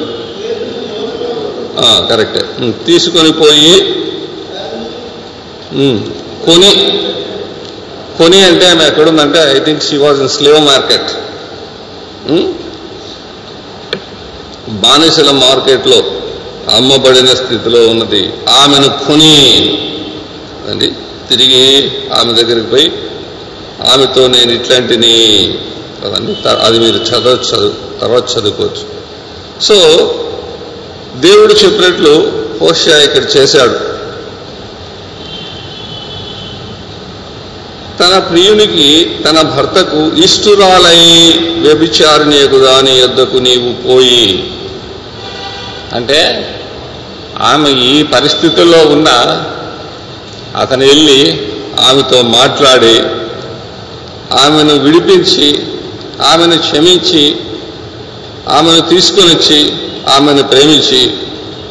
కరెక్టే. 2.10 2.44
తీసుకొని 2.86 3.32
పోయి 3.32 3.74
కొని 6.46 6.72
కొని 8.18 8.40
అంటే 8.44 8.66
ఆమె 8.70 8.84
ఎక్కడుందంటే 8.84 9.40
I 9.56 9.60
think 9.66 9.84
she 9.84 9.98
was 9.98 10.20
in 10.20 10.30
slave 10.30 10.62
market 10.66 11.10
బానిసల 14.84 15.32
మార్కెట్లో 15.32 15.98
అమ్మబడిన 16.76 17.30
స్థితిలో 17.34 17.88
ఉన్నది. 17.88 18.22
ఆమెను 18.62 18.90
కొని. 19.08 19.36
అండి 20.72 20.88
తిరిగి 21.30 21.92
ఆమె 22.14 22.32
దగ్గరికి 22.34 22.68
పోయి 22.68 22.88
ఆమెతో 23.92 24.28
నేను 24.28 24.52
ఇట్లాంటిని 24.52 25.16
కదండి 26.02 26.34
అది 26.66 26.80
మీరు 26.80 27.00
చదవచ్చు 27.10 27.48
చదువు 27.52 28.00
తర్వాత 28.02 28.26
చదువుకోవచ్చు. 28.34 28.84
సో 29.68 29.78
దేవుడు 31.16 31.54
చెప్పినట్లు 31.54 32.14
హోషా 32.62 32.98
ఇక్కడ 33.04 33.24
చేశాడు. 33.38 33.97
తన 38.00 38.14
ప్రియునికి 38.28 38.88
తన 39.26 39.38
భర్తకు 39.52 40.02
ఇష్టురాలై 40.26 41.00
వ్యభిచారిణియకు 41.64 42.58
దాని 42.60 42.94
యొద్దకు 43.00 43.38
నీవు 43.40 43.72
పోయి 43.86 44.28
అంటే 45.98 46.22
ఆమె 47.48 47.70
ఈ 47.88 47.96
పరిస్థితుల్లో 48.14 48.82
ఉన్న 48.88 49.10
అతను 50.56 50.84
వెళ్ళి 50.86 51.20
ఆమెతో 51.88 52.20
మాట్లాడి 52.32 52.96
ఆమెను 54.44 54.76
విడిపించి 54.86 55.50
ఆమెను 56.30 56.56
క్షమించి 56.60 57.24
ఆమెను 58.50 58.82
తీసుకొని 58.90 59.30
వచ్చి 59.30 59.60
ఆమెను 60.16 60.44
ప్రేమించి 60.52 61.02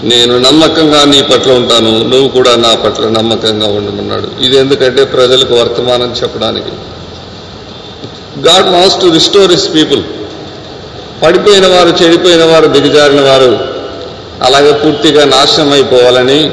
నేను 0.06 0.38
నమ్మకంగా 0.38 1.04
నీ 1.04 1.22
పట్ల 1.22 1.50
ఉంటాను. 1.52 2.04
నువ్వు 2.08 2.28
కూడా 2.28 2.56
నా 2.56 2.74
పట్ల 2.74 3.08
నమ్మకంగా 3.08 3.66
ఉండమన్నాడు. 3.66 4.44
ఇది 4.44 4.56
ఎందుకంటే 4.56 5.04
ప్రజలకు 5.04 5.54
వర్తమానం 5.54 6.14
చెప్పడానికి. 6.22 6.70
God 8.48 8.66
wants 8.66 9.00
to 9.00 9.06
restore 9.06 9.52
his 9.52 9.74
people. 9.74 10.02
పడిపోయిన 11.22 11.66
వారు 11.66 11.88
చెడిపోయిన 11.88 12.44
వారు 12.44 12.66
దిగజారిన 12.66 13.20
వారు 13.20 13.58
అలాగే 14.42 14.72
పూర్తిగా 14.72 15.24
నాశనం 15.24 15.72
అయిపోవాలని 15.72 16.50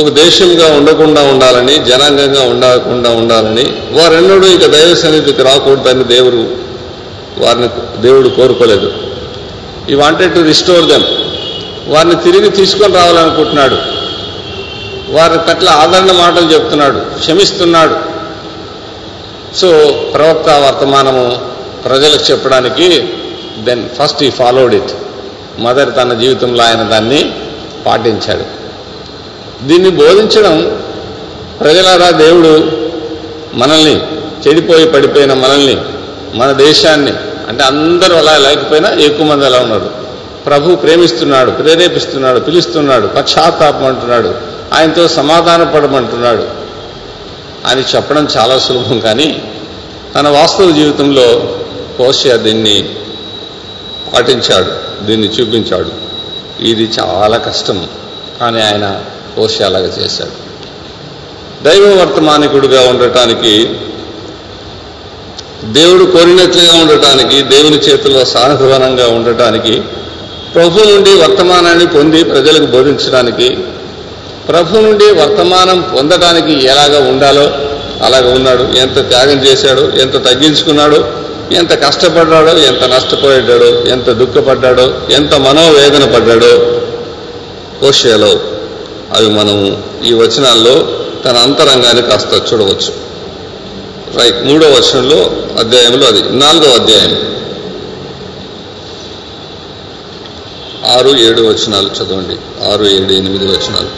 ఒక 0.00 0.08
దేశంగా 0.08 0.66
ఉండకుండా 0.66 1.22
ఉండాలని 1.22 1.74
జనాంగంగా 1.74 2.42
ఉండకుండా 2.42 3.10
ఉండాలని 3.10 3.64
వారెన్నడూ 3.90 4.46
ఇక 4.46 4.66
దైవ 4.66 4.94
సన్నిధికి 4.94 5.42
రాకూడదని 5.42 6.04
దేవుడు 6.04 6.48
వారిని 7.38 7.68
దేవుడు 8.02 8.28
కోరుకోలేదు. 8.28 8.92
ఈ 9.90 9.94
వాంటెడ్ 9.94 10.34
టు 10.34 10.40
రిస్టోర్ 10.40 10.86
దెమ్ 10.86 11.04
వారిని 11.92 12.16
తిరిగి 12.24 12.50
తీసుకొని 12.58 12.94
రావాలనుకుంటున్నాడు. 12.94 13.78
వారి 15.16 15.38
పట్ల 15.48 15.68
ఆదరణ 15.82 16.12
మాటలు 16.22 16.48
చెప్తున్నాడు 16.54 16.98
క్షమిస్తున్నాడు. 17.20 17.96
సో 19.60 19.68
ప్రవక్త 20.14 20.48
వర్తమానము 20.64 21.24
ప్రజలకు 21.84 22.24
చెప్పడానికి 22.30 22.88
then 23.66 23.82
first 23.98 24.22
he 24.28 24.30
followed 24.40 24.74
it 24.80 24.92
mother 25.64 25.90
తన 25.96 26.12
జీవితంలో 26.22 26.62
ఆయన 26.68 26.82
దాన్ని 26.92 27.20
పాటించాడు. 27.86 28.44
దీన్ని 29.68 29.90
బోధించడం 30.02 30.56
ప్రజలారా 31.62 32.10
దేవుడు 32.24 32.52
మనల్ని 33.62 33.96
చెడిపోయి 34.44 34.86
పడిపోయిన 34.92 35.32
మనల్ని 35.44 35.76
మన 36.38 36.50
దేశాన్ని 36.66 37.12
అంటే 37.48 37.62
అందరూ 37.72 38.14
అలా 38.16 38.34
లేకపోయినా 38.46 38.90
ఎక్కువ 39.06 39.26
మంది 39.26 39.44
అలా 39.46 39.58
ఉన్నారు 39.64 39.88
ప్రభు 40.46 40.76
ప్రేమిస్తున్నాడు 40.76 41.50
ప్రేరేపిస్తున్నాడు 41.50 42.40
పిలుస్తున్నాడు 42.40 43.06
పశ్చాత్తాపం 43.06 43.84
అంటున్నాడు 43.84 44.34
ఆయనతో 44.74 45.08
సమాధాన 45.08 45.62
పడమంటున్నాడు 45.62 46.48
అని 47.66 47.80
చెప్పడం 47.80 48.28
చాలా 48.36 48.58
సులభం 48.58 49.00
కానీ 49.00 49.42
తన 50.14 50.28
వాస్తవ 50.28 50.70
జీవితంలో 50.70 51.56
కోశ 51.98 52.26
దీన్ని 52.26 52.96
పాటించాడు 54.14 55.04
దీన్ని 55.04 55.28
చూపించాడు. 55.28 55.90
ఇది 56.62 56.90
చాలా 57.00 57.36
కష్టం 57.36 57.88
కానీ 58.40 58.60
ఆయన 58.60 59.02
కోశ 59.36 59.62
అలాగా 59.62 59.86
చేశాడు. 59.86 60.50
దైవ 61.62 61.98
వర్తమానికుడిగా 62.00 62.80
ఉండటానికి 62.80 63.68
దేవుడు 65.64 66.04
కోరినట్లుగా 66.04 66.80
ఉండటానికి 66.80 67.42
దేవుని 67.42 67.76
చేతిలో 67.76 68.24
సాధువనంగా 68.24 69.08
ఉండటానికి 69.08 69.82
ప్రభు 70.54 70.78
నుండి 70.78 71.10
వర్తమానాన్ని 71.10 71.86
పొంది 71.86 72.24
ప్రజలకు 72.24 72.66
బోధించడానికి 72.66 73.58
ప్రభు 74.48 74.78
నుండి 74.78 75.04
వర్తమానం 75.04 75.90
పొందడానికి 75.96 76.66
ఎలాగ 76.66 77.08
ఉండాలో 77.08 77.50
అలాగ 78.04 78.34
ఉన్నాడు. 78.34 78.62
ఎంత 78.62 79.08
త్యాగం 79.08 79.46
చేశాడు 79.46 79.80
ఎంత 79.80 80.24
తగ్గించుకున్నాడు 80.24 81.20
ఎంత 81.54 81.86
కష్టపడ్డాడో 81.86 82.58
ఎంత 82.58 82.84
నష్టపోయాడో 82.84 83.90
ఎంత 83.90 84.10
దుఃఖపడ్డాడో 84.10 84.94
ఎంత 85.10 85.34
మనోవేదన 85.34 86.04
పడ్డాడో 86.14 86.80
ఓషియాలో 87.86 88.40
అవి 89.16 89.28
మనము 89.28 89.82
ఈ 90.04 90.12
వచనాల్లో 90.12 90.88
తన 91.24 91.36
అంతరంగాన్ని 91.36 92.02
కాస్త 92.02 92.52
చూడవచ్చు. 92.52 92.92
రైట్ 94.20 94.44
మూడో 94.44 94.66
వచనంలో 94.66 95.30
అధ్యాయంలో 95.58 96.06
అది 96.06 96.22
నాలుగో 96.22 96.72
అధ్యాయం. 96.72 97.16
ఆరు 100.90 101.10
ఏడు 101.16 101.42
వచనాలు 101.42 101.88
చదవండి. 101.88 102.36
ఆరు 102.68 102.84
ఏడు 102.84 103.12
ఎనిమిది 103.12 103.46
వచనాలు. 103.46 103.90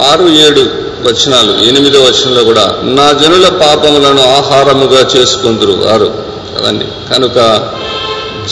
ఆరు 0.00 0.28
ఏడు. 0.28 0.87
వచనాలు 1.06 1.64
ఎనిమిదో 1.64 2.00
వచనంలో 2.02 2.44
కూడా 2.44 2.72
నా 2.82 3.12
జనుల 3.12 3.48
పాపములను 3.48 4.22
ఆహారముగా 4.22 5.08
చేసుకుందరు 5.16 5.72
వారు 5.72 6.14
కదండి? 6.58 6.84
కనుక 7.14 7.68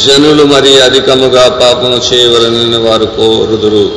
జనులు 0.06 0.44
మరి 0.44 0.80
అధికముగా 0.80 1.48
పాపము 1.48 2.00
చేయవలనని 2.14 2.76
వారు 2.76 3.04
కోరుదురు. 3.04 3.90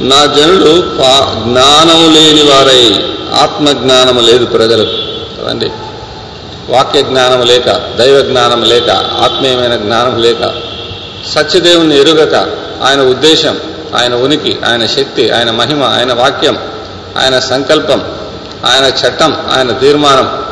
నా 0.00 0.26
జనులు 0.26 0.80
పా 0.80 1.42
జ్ఞానము 1.46 2.14
లేని 2.14 2.42
వారై 2.42 3.04
ఆత్మ 3.34 3.72
జ్ఞానము 3.72 4.20
లేదు 4.20 4.44
ప్రజలకు. 4.44 4.92
కదండి? 5.42 5.70
వాక్య 6.68 7.02
జ్ఞానం 7.02 7.46
లేక 7.46 7.66
దైవ 7.70 8.20
జ్ఞానం 8.20 8.62
లేక 8.62 8.90
ఆత్మీయమైన 9.22 9.76
జ్ఞానం 9.76 10.18
లేక 10.18 10.54
సత్యదేవుని 11.26 12.00
ఎరుగక 12.00 12.34
ఆయన 12.82 13.00
ఉద్దేశం 13.00 13.58
ఆయన 13.96 14.14
ఉనికి 14.14 14.58
ఆయన 14.66 14.86
శక్తి 14.86 15.30
ఆయన 15.30 15.50
మహిమ 15.50 15.82
ఆయన 15.82 16.12
వాక్యం 16.12 16.58
ఆయన 17.18 17.38
సంకల్పం 17.38 18.00
ఆయన 18.64 18.84
చట్టం 18.84 19.36
ఆయన 19.56 19.72
తీర్మానం 19.72 20.48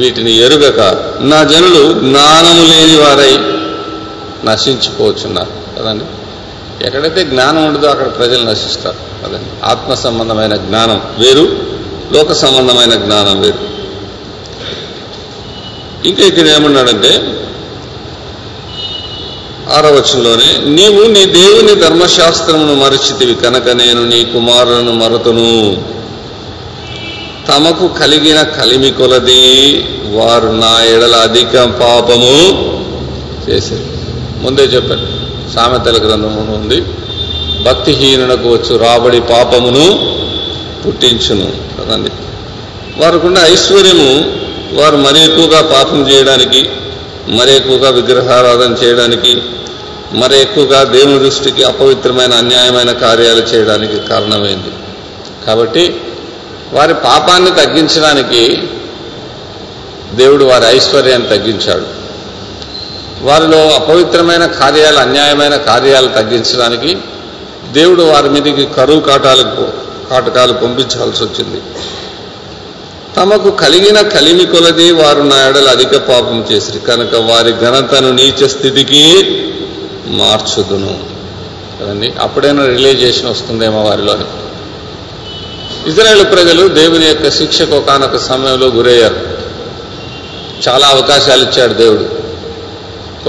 వీటిని 0.00 0.32
ఎరుగక 0.32 0.80
నా 1.20 1.44
జనులు 1.44 1.92
జ్ఞానము 1.92 2.62
లేని 2.62 2.96
వారై 2.98 3.38
నశించిపోతున్నారు 4.44 5.78
కదండి? 5.78 6.04
ఎక్కడైతే 6.86 7.24
జ్ఞానం 7.24 7.66
ఉండదో 7.66 7.86
అక్కడ 7.88 8.16
ప్రజలు 8.16 8.44
నశిస్తారు. 8.50 9.26
కదండి? 9.26 9.64
ఆత్మ 9.64 9.94
సంబంధమైన 9.94 10.56
జ్ఞానం 10.56 11.02
వేరు 11.18 11.48
లోక 12.12 12.32
సంబంధమైన 12.32 12.94
జ్ఞానం 12.94 13.40
వేరు. 13.40 13.76
ఇంకా 16.08 16.22
ఇక్కడ 16.22 16.46
ఏమన్నాడంటే 16.46 17.35
ఆరవచనంలోనే 19.76 20.50
నీవు 20.70 21.02
నీ 21.06 21.24
దేవుని 21.24 21.74
ధర్మశాస్త్రమును 21.74 22.74
మరచితివి 22.74 23.34
కనుక 23.34 23.68
నేను 23.68 24.02
నీ 24.04 24.24
కుమారులను 24.24 24.92
మరతును. 24.92 25.50
తమకు 27.48 27.88
కలిగిన 28.00 28.42
కలిమి 28.42 28.90
కొలది 28.90 29.42
వారు 30.12 30.48
నా 30.48 30.72
ఎడల 30.84 31.14
అధిక 31.16 31.54
పాపము 31.80 32.34
చేశారు 33.46 33.86
ముందే 34.42 34.62
చెప్పాను 34.62 35.06
సామెతల 35.54 35.96
గ్రంథమును 35.98 36.52
ఉంది. 36.58 36.80
భక్తిహీనునకు 37.62 38.48
వచ్చు 38.48 38.76
రాబడి 38.76 39.20
పాపమును 39.20 39.86
పుట్టించును. 40.82 41.48
కదండి 41.78 42.10
వారికున్న 42.96 43.38
ఐశ్వర్యము 43.52 44.10
వారు 44.80 44.96
మరి 44.96 45.18
ఎక్కువగా 45.24 45.60
పాపం 45.62 46.00
చేయడానికి 46.10 46.60
మరి 47.28 47.56
ఎక్కువగా 47.56 47.90
విగ్రహారాధన 47.90 48.72
చేయడానికి 48.84 49.32
మరి 50.12 50.40
ఎక్కువగా 50.40 50.84
దేవుని 50.84 51.18
దృష్టికి 51.18 51.64
అపవిత్రమైన 51.64 52.32
అన్యాయమైన 52.32 52.92
కార్యాలు 52.92 53.40
చేయడానికి 53.40 54.08
కారణమైంది. 54.08 54.74
కాబట్టి 55.46 56.00
వారి 56.72 56.94
పాపాన్ని 56.94 57.50
తగ్గించడానికి 57.50 58.58
దేవుడు 60.14 60.44
వారి 60.44 60.64
ఐశ్వర్యాన్ని 60.66 61.28
తగ్గించాడు. 61.28 61.86
వారిలో 63.24 63.74
అపవిత్రమైన 63.74 64.46
కార్యాలు 64.46 64.98
అన్యాయమైన 64.98 65.56
కార్యాలు 65.56 66.06
తగ్గించడానికి 66.06 66.98
దేవుడు 67.72 68.02
వారి 68.02 68.28
మీదకి 68.28 68.66
కరువు 68.66 69.00
కాటాలు 69.00 69.68
కాటకాలు 70.10 70.52
పంపించాల్సి 70.52 71.24
వచ్చింది. 71.24 71.62
తమకు 73.16 73.50
కలిగిన 73.50 74.00
కలిమి 74.00 74.46
కొలది 74.46 74.92
వారు 74.92 75.22
నా 75.22 75.48
ఎడలు 75.48 75.68
అధిక 75.68 75.96
పాపం 75.96 76.46
చేసిరి. 76.52 76.78
కనుక 76.78 77.14
వారి 77.14 77.52
ఘనతను 77.52 78.12
నీచ 78.12 78.48
స్థితికి 78.48 79.24
మార్చుదును. 80.06 81.16
కదండి 81.80 82.12
అప్పుడైనా 82.20 82.66
రిలైజేషన్ 82.66 83.28
వస్తుందేమో 83.28 83.82
వారిలోని. 83.82 84.24
ఇజ్రాయేల్ 85.90 86.26
ప్రజలు 86.26 86.68
దేవుని 86.68 87.06
యొక్క 87.06 87.30
శిక్షకు 87.30 87.76
ఒకనొక 87.76 88.16
సమయంలో 88.16 88.66
గురయ్యారు. 88.66 89.16
చాలా 90.68 90.86
అవకాశాలు 90.86 91.42
ఇచ్చాడు 91.42 91.74
దేవుడు. 91.74 92.26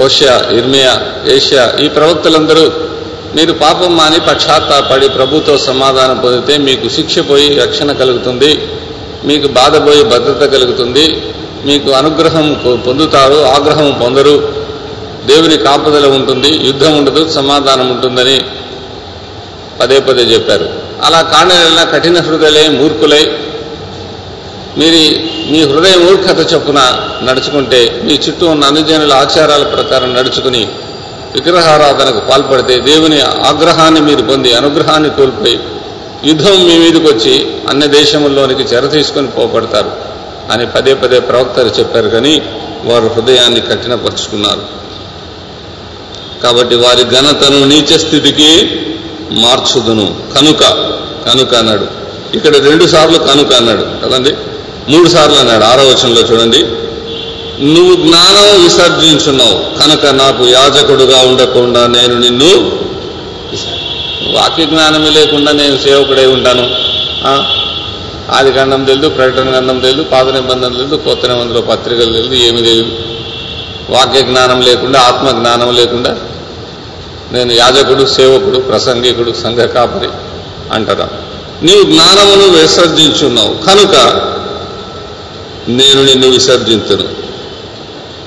ఓషియా 0.02 0.46
ఇర్మియా 0.52 1.02
ఏషియా 1.26 1.74
ఈ 1.82 1.88
ప్రవక్తలందరూ 1.88 2.72
మీరు 3.36 3.54
పాపం 3.54 3.98
మాని 3.98 4.20
పక్షాత్తాపడి 4.20 5.10
ప్రభుతో 5.10 5.58
సమాధానం 5.58 6.18
పొందితే 6.18 6.58
మీకు 6.58 6.90
శిక్ష 6.90 7.20
పోయి 7.20 7.56
రక్షణ 7.56 7.92
కలుగుతుంది. 7.92 8.60
మీకు 9.26 9.48
బాధపోయి 9.48 10.04
భద్రత 10.04 10.52
కలుగుతుంది. 10.52 11.22
మీకు 11.66 11.92
అనుగ్రహం 11.92 12.78
పొందుతారు 12.88 13.34
ఆగ్రహం 13.34 14.00
పొందరు. 14.04 14.57
దేవుని 15.28 15.58
కాపుదల 15.58 16.08
ఉంటుంది 16.08 16.52
యుద్ధం 16.68 16.98
ఉండదు 16.98 17.22
సమాధానం 17.30 17.90
ఉంటుందని 17.90 18.38
పదే 19.80 20.00
పదే 20.00 20.22
చెప్పారు. 20.22 20.68
అలా 21.06 21.22
కాండనెలా 21.22 21.84
కఠిన 21.84 22.20
హృదయలే 22.20 22.68
మూర్ఖులై 22.70 23.24
మీరు 24.78 25.02
మీ 25.52 25.60
హృదయ 25.64 25.96
మూర్ఖత 25.98 26.54
చొప్పున 26.54 26.80
నడుచుకుంటే 27.24 28.02
మీ 28.04 28.14
చుట్టూ 28.14 28.46
ఉన్న 28.48 28.64
అనుజనుల 28.64 29.14
ఆచారాల 29.14 29.64
ప్రకారం 29.64 30.14
నడుచుకుని 30.14 30.68
విగ్రహారాధనకు 31.34 32.22
పాల్పడితే 32.30 32.76
దేవుని 32.80 33.22
ఆగ్రహాన్ని 33.22 34.02
మీరు 34.02 34.22
పొంది 34.22 34.54
అనుగ్రహాన్ని 34.54 35.10
కోల్పోయి 35.10 35.60
యుద్ధం 36.26 36.56
మీ 36.68 36.76
మీదకి 36.80 37.08
వచ్చి 37.14 37.36
అన్ని 37.70 37.88
దేశముల్లోనికి 37.88 38.62
చెర 38.62 38.86
తీసుకొని 38.86 39.28
పోబడతారు 39.28 39.92
అని 40.52 40.66
పదే 40.66 40.94
పదే 40.94 41.20
ప్రవక్తలు 41.20 41.72
చెప్పారు. 41.80 42.10
కానీ 42.10 42.42
వారు 42.84 43.08
హృదయాన్ని 43.16 43.62
కఠినపరుచుకున్నారు. 43.62 44.87
కాబట్టి 46.44 46.76
వారి 46.76 47.04
ఘనతను 47.04 47.66
నీచ 47.66 47.98
స్థితికి 47.98 48.72
మార్చుదును. 49.32 50.16
కనుక 50.38 50.60
కనుక 51.30 51.56
అన్నాడు. 51.56 51.86
ఇక్కడ 52.38 52.56
రెండు 52.56 52.86
సార్లు 52.86 53.18
కనుక 53.18 53.54
అన్నాడు. 53.54 54.08
కదండి? 54.08 54.34
మూడు 54.90 55.10
సార్లు 55.10 55.36
అన్నాడు. 55.36 55.64
ఆరో 55.64 55.84
వచనంలో 55.84 56.22
చూడండి. 56.22 56.58
నువ్వు 57.66 57.96
జ్ఞానం 57.96 58.64
విసర్జించున్నావు. 58.64 59.80
కనుక 59.80 60.06
నాకు 60.06 60.48
యాజకుడుగా 60.48 61.18
ఉండకుండా 61.18 61.88
నేను 61.88 62.20
నిన్ను 62.20 62.72
వాక్య 64.32 64.66
జ్ఞానమే 64.66 65.10
లేకుండా 65.10 65.52
నేను 65.52 65.78
సేవకుడై 65.78 66.26
ఉంటాను. 66.26 66.88
ఆది 68.32 68.52
గంధం 68.52 68.84
తెలియదు 68.84 69.10
ప్రకటన 69.10 69.58
గంధం 69.58 69.80
తెలియదు 69.80 70.04
పాత 70.04 70.26
నిబంధన 70.26 70.70
తెలియదు 70.70 70.96
కొత్త 70.96 71.26
నిబంధనలో 71.26 71.62
పత్రికలు 71.62 72.14
తెలియదు 72.14 72.36
ఏమి 72.36 72.62
తెలియదు. 72.62 73.17
వాక్య 73.90 74.22
జ్ఞానం 74.22 74.62
లేకుండా 74.62 75.00
ఆత్మ 75.00 75.32
జ్ఞానం 75.32 75.76
లేకుండా 75.76 76.18
నేను 77.32 77.52
యాజకుడు 77.52 78.06
సేవకుడు 78.06 78.58
ప్రసంగికుడు 78.58 79.32
సంఘ 79.32 79.58
కాపరి 79.58 80.10
అంటారా 80.72 81.10
నీవు 81.64 81.84
జ్ఞానమును 81.84 82.62
విసర్జించున్నావు. 82.62 83.54
కనుక 83.54 83.96
నేను 85.70 86.04
నిన్ను 86.04 86.28
విసర్జించను 86.28 87.04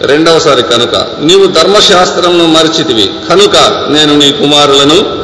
రెండవసారి 0.07 0.63
కనుక 0.63 1.07
నీవు 1.21 1.47
ధర్మశాస్త్రమును 1.47 2.47
మరిచితివి. 2.47 3.11
కనుక 3.31 3.57
నేను 3.89 4.17
నీ 4.17 4.33
కుమారులను 4.33 5.21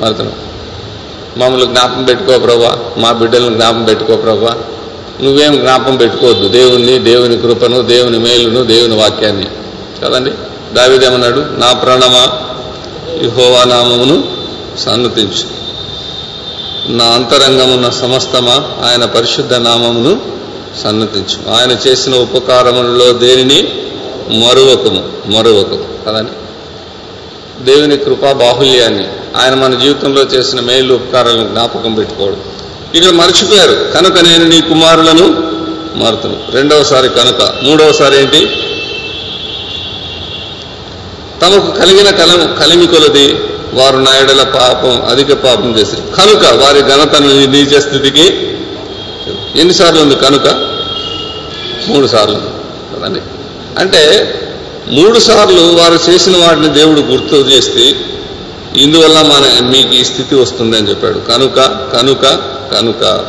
మరతను. 0.00 0.32
మమ్మల్ని 1.36 1.66
జ్ఞాపం 1.66 2.04
పెట్టుకో 2.04 2.38
ప్రభా. 2.38 2.78
మా 2.96 3.12
బిడ్డలను 3.12 3.54
జ్ఞాపం 3.54 3.84
పెట్టుకో 3.84 4.16
ప్రభా. 4.16 4.58
నువ్వేం 5.22 5.60
జ్ఞాపం 5.60 5.96
పెట్టుకోవద్దు. 5.96 6.48
దేవుణ్ణి 6.48 6.98
దేవుని 6.98 7.36
కృపను 7.36 7.82
దేవుని 7.82 8.18
మేలును 8.18 8.64
దేవుని 8.64 8.94
వాక్యాన్ని. 8.94 9.46
కదండి 10.04 10.30
దావిదేమన్నాడు 10.74 11.40
నా 11.40 11.72
ప్రణమ? 11.72 12.26
యుహోవా 13.22 13.64
నామమును 13.64 14.24
సన్నతించు 14.78 15.58
నా 16.92 17.04
అంతరంగమున్న 17.04 17.90
సమస్తమా? 17.90 18.88
ఆయన 18.88 19.04
పరిశుద్ధ 19.04 19.54
నామమును 19.54 20.20
సన్నతించు 20.82 21.54
ఆయన 21.54 21.70
చేసిన 21.88 22.14
ఉపకారములలో 22.14 23.12
దేనిని? 23.12 23.68
మరువకము. 24.28 25.12
మరువకము. 25.26 25.88
కదండి 26.06 26.30
దేవుని 27.64 27.96
కృపా 27.96 28.32
బాహుల్యాన్ని 28.32 29.08
ఆయన 29.36 29.54
మన 29.54 29.74
జీవితంలో 29.74 30.22
చేసిన 30.22 30.60
మేలు 30.60 30.94
ఉపకారాలను 30.94 31.48
జ్ఞాపకం 31.48 31.94
పెట్టుకోవడం. 31.94 32.42
ఇక్కడ 32.94 33.10
మర్చిపోయారు. 33.10 33.90
కనుక 33.94 34.18
నేను 34.18 34.44
నీ 34.44 34.60
కుమారులను 34.60 35.48
మారుతును. 35.94 36.38
రెండవసారి 36.50 37.08
కనుక. 37.08 37.54
మూడవసారి 37.62 38.20
ఏంటి? 38.20 38.50
తమకు 41.42 41.78
కలిగిన 41.78 42.10
కలం 42.10 42.56
కలిమి 42.60 42.86
కొలది 42.86 43.34
వారు 43.72 43.96
నాయుడుల 43.96 44.42
పాపం 44.42 45.06
అధిక 45.06 45.32
పాపం 45.32 45.78
చేశారు 45.78 46.00
కనుక 46.00 46.64
వారి 46.64 46.80
ఘనతను 46.80 47.28
నీచ 47.28 47.80
స్థితికి 47.80 48.26
ఎన్నిసార్లు 49.60 50.00
ఉంది 50.00 50.16
కనుక? 50.16 50.48
మూడు 51.88 52.06
సార్లు 52.06 52.34
కదండి 52.34 53.20
అంటే 53.78 54.34
మూడు 54.88 55.18
సార్లు 55.18 55.60
వారు 55.60 56.10
చేసిన 56.10 56.36
వాటిని 56.36 56.68
దేవుడు 56.68 57.00
గుర్తు 57.00 57.36
చేస్తే 57.36 57.94
ఇందువల్ల 58.76 59.22
మన 59.22 59.70
మీకు 59.70 59.94
ఈ 59.94 60.04
స్థితి 60.04 60.34
వస్తుంది 60.34 60.76
అని 60.76 60.88
చెప్పాడు. 60.88 61.18
కనుక 61.18 61.56
కనుక 61.92 62.57
కనుక 62.72 63.26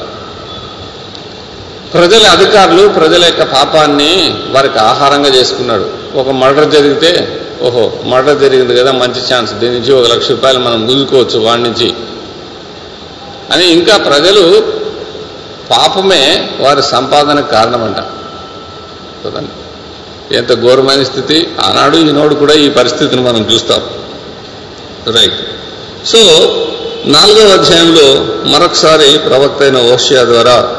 ప్రజల 1.93 2.25
అధికారులు 2.25 2.87
ప్రజల 2.87 3.25
యొక్క 3.25 3.43
పాపాన్ని 3.43 4.35
వారికి 4.49 4.79
ఆహారంగా 4.79 5.29
చేసుకున్నాడు. 5.29 5.89
ఒక 6.15 6.29
మర్డర్ 6.29 6.71
జరిగితే 6.71 7.41
ఓహో 7.61 7.91
మర్డర్ 8.03 8.39
జరిగింది 8.39 8.75
కదా 8.75 8.91
మంచి 8.91 9.33
ఛాన్స్. 9.33 9.53
దీని 9.53 9.79
నుంచి 9.79 9.93
ఒక 9.93 10.07
లక్ష 10.07 10.29
రూపాయలు 10.29 10.59
మనం 10.59 10.89
గుంజుకోవచ్చు 10.89 11.39
వాడి 11.39 11.63
నుంచి. 11.63 11.93
అని 13.51 13.67
ఇంకా 13.67 13.97
ప్రజలు 13.97 14.73
పాపమే 15.71 16.49
వారి 16.59 16.83
సంపాదనకు 16.83 17.51
కారణమంట. 17.51 17.97
కదండి 19.27 19.49
ఎంత 20.35 20.61
ఘోరమైన 20.61 21.03
స్థితి. 21.03 21.47
ఆనాడు 21.61 21.97
ఈనాడు 21.97 22.35
కూడా 22.35 22.53
ఈ 22.53 22.69
పరిస్థితిని 22.69 23.21
మనం 23.21 23.47
చూస్తాం. 23.53 23.81
రైట్ 25.15 25.35
సో 26.05 26.17
నాలుగవ 27.05 27.59
అధ్యాయంలో 27.59 28.25
మరొకసారి 28.49 29.17
ప్రవక్త 29.17 29.61
అయిన 29.61 29.77
ఓషియా 29.77 30.23
ద్వారా 30.23 30.75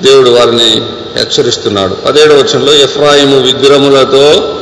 దేవుడు 0.00 0.30
వారిని 0.30 0.82
హెచ్చరిస్తున్నాడు. 1.16 1.94
పదేడవ 1.94 2.34
వచనంలో 2.34 2.72
ఎఫ్రాయిము 2.72 3.40
విగ్రహములతో 3.40 4.56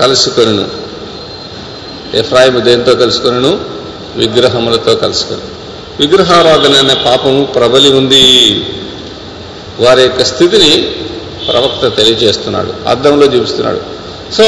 కలుసుకొను 0.00 0.68
ఎఫ్రాయిము 2.14 2.60
దేంతో 2.60 2.94
కలుసుకొనిను? 2.94 3.60
విగ్రహములతో 4.16 4.94
కలుసుకొని 4.94 5.40
విగ్రహారాధన 6.00 6.74
అనే 6.74 6.94
పాపము 6.94 7.44
ప్రబలి 7.44 7.90
ఉంది. 7.90 8.24
వారి 9.80 10.02
యొక్క 10.02 10.24
స్థితిని 10.24 10.96
ప్రవక్త 11.48 11.96
తెలియజేస్తున్నాడు. 11.96 12.88
అర్థంలో 12.88 13.26
చూపిస్తున్నాడు 13.26 13.80
సో 14.32 14.44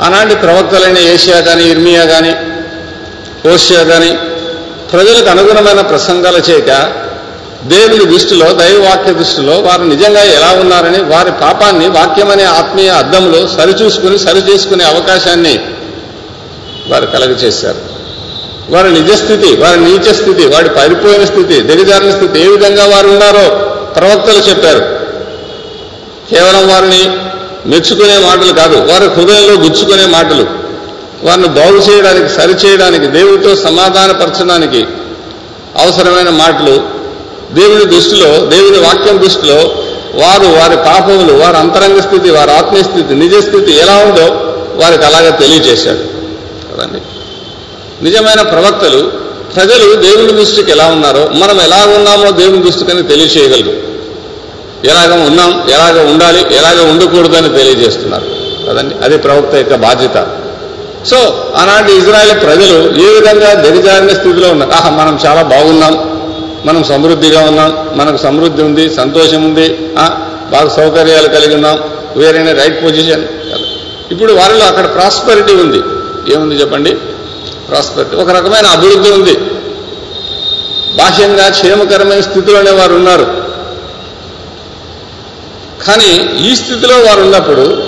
అలాంటి 0.00 0.34
ప్రవక్తలైన 0.34 0.98
ఏషియా 0.98 1.40
కానీ 1.40 1.64
ఇర్మియా 1.64 2.04
కానీ 2.04 2.34
ఓషియా 3.46 3.82
ప్రజలకు 4.92 5.28
అనుగుణమైన 5.30 5.80
ప్రసంగాలు 5.80 6.38
చేయక 6.38 6.92
దేవుని 7.62 8.04
దృష్టిలో 8.04 8.52
దైవవాక్య 8.52 9.12
దృష్టిలో 9.12 9.60
వారు 9.60 9.82
నిజంగా 9.82 10.22
ఎలా 10.22 10.52
ఉన్నారని 10.60 11.02
వారి 11.02 11.30
పాపాన్ని 11.30 11.88
వాక్యమనే 11.88 12.44
ఆత్మీయ 12.44 12.88
అద్దంలో 12.88 13.48
సరిచూసుకుని 13.48 14.18
సరిచేసుకునే 14.18 14.84
అవకాశాన్ని 14.84 15.60
వారు 16.88 17.06
కలగచేశారు 17.06 17.78
వారి 18.70 18.92
నిజస్థితి 18.92 19.56
వారి 19.56 19.80
నీచ 19.80 20.12
స్థితి 20.12 20.46
వారి 20.46 20.68
పరిపోయిన 20.68 21.24
స్థితి 21.24 21.60
దిగజారిన 21.60 22.10
స్థితి 22.10 22.40
ఏ 22.40 22.48
విధంగా 22.48 22.84
వారు 22.86 23.08
ఉన్నారో 23.08 23.48
ప్రవక్తలు 23.96 24.38
చెప్పారు. 24.38 24.98
కేవలం 26.30 26.68
వారిని 26.68 27.10
మెచ్చుకునే 27.66 28.18
మాటలు 28.18 28.52
కాదు 28.52 28.76
వారి 28.76 29.04
హృదయంలో 29.04 29.54
గుచ్చుకునే 29.54 30.06
మాటలు. 30.06 30.67
వారిని 31.22 31.48
బాగు 31.48 31.76
చేయడానికి 31.76 32.28
సరిచేయడానికి 32.28 33.06
దేవుడితో 33.06 33.56
సమాధానపరచడానికి 33.56 34.86
అవసరమైన 35.76 36.28
మాటలు 36.28 36.82
దేవుని 37.54 37.84
దృష్టిలో 37.84 38.46
దేవుని 38.46 38.78
వాక్యం 38.78 39.22
దృష్టిలో 39.22 39.54
వారు 40.14 40.46
వారి 40.46 40.76
పాపములు 40.76 41.32
వారి 41.32 41.56
అంతరంగ 41.56 42.00
స్థితి 42.00 42.30
వారి 42.30 42.50
ఆత్మీయ 42.50 42.82
స్థితి 42.82 43.14
నిజ 43.14 43.34
స్థితి 43.34 43.72
ఎలా 43.72 43.96
ఉందో 43.96 44.54
వారికి 44.84 45.04
అలాగే 45.04 45.30
తెలియజేశాడు. 45.30 46.18
కదండి 46.74 47.00
నిజమైన 48.04 48.42
ప్రవక్తలు 48.42 49.12
ప్రజలు 49.56 49.94
దేవుని 49.94 50.32
దృష్టికి 50.32 50.70
ఎలా 50.70 50.86
ఉన్నారో 50.86 51.28
మనం 51.34 51.60
ఎలా 51.60 51.92
ఉన్నామో 51.96 52.30
దేవుని 52.30 52.62
దృష్టికని 52.62 53.02
తెలియచేయగలరు. 53.02 53.88
ఎలాగ 54.90 55.26
ఉన్నాం 55.26 55.70
ఎలాగ 55.70 56.10
ఉండాలి 56.10 56.56
ఎలాగ 56.56 56.90
ఉండకూడదని 56.90 57.48
తెలియజేస్తున్నారు. 57.48 58.26
కదండి 58.68 58.94
అది 59.04 59.18
ప్రవక్త 59.18 59.54
యొక్క 59.54 59.74
బాధ్యత. 59.74 60.28
సో 61.06 61.16
ఆనాటి 61.56 61.92
ఇజ్రాయెల్ 61.92 62.40
ప్రజలు 62.40 63.00
ఏ 63.00 63.20
విధంగా 63.20 63.54
దిగజారిన 63.54 64.08
స్థితిలో 64.08 64.48
ఉన్నారు? 64.48 64.70
ఆహా 64.70 64.90
మనం 64.90 65.18
చాలా 65.26 65.42
బాగున్నాం. 65.42 66.18
మనం 66.64 66.84
సమృద్ధిగా 66.84 67.40
ఉన్నాం. 67.40 67.88
మనకు 67.94 68.16
సమృద్ధి 68.16 68.62
ఉంది 68.62 68.94
సంతోషం 68.94 69.44
ఉంది. 69.44 69.68
బాగా 70.50 70.68
సౌకర్యాలు 70.68 71.28
కలిగి 71.28 71.54
ఉన్నాం. 71.54 71.78
వేరే 72.16 72.52
రైట్ 72.52 72.84
పొజిషన్ 72.84 73.28
ఇప్పుడు 74.10 74.32
వారిలో 74.32 74.64
అక్కడ 74.64 74.94
ప్రాస్పరిటీ 74.94 75.54
ఉంది. 75.54 75.80
ఏముంది 76.34 76.54
చెప్పండి? 76.54 76.94
ప్రాస్పరిటీ 77.68 78.16
ఒక 78.16 78.30
రకమైన 78.30 78.66
అభివృద్ధి 78.66 79.10
ఉంది. 79.10 79.34
బాహ్యంగా 80.96 81.48
క్షేమకరమైన 81.48 82.20
స్థితిలోనే 82.20 82.70
వారు 82.70 82.94
ఉన్నారు. 82.94 83.26
కానీ 85.86 86.38
ఈ 86.50 86.54
స్థితిలో 86.56 86.96
వారు 86.96 87.20
ఉన్నప్పుడు 87.20 87.87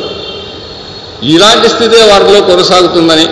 ఇలాంటి 1.23 1.69
స్థితే 1.69 2.05
వారిలో 2.05 2.41
కొనసాగుతుందని 2.41 3.27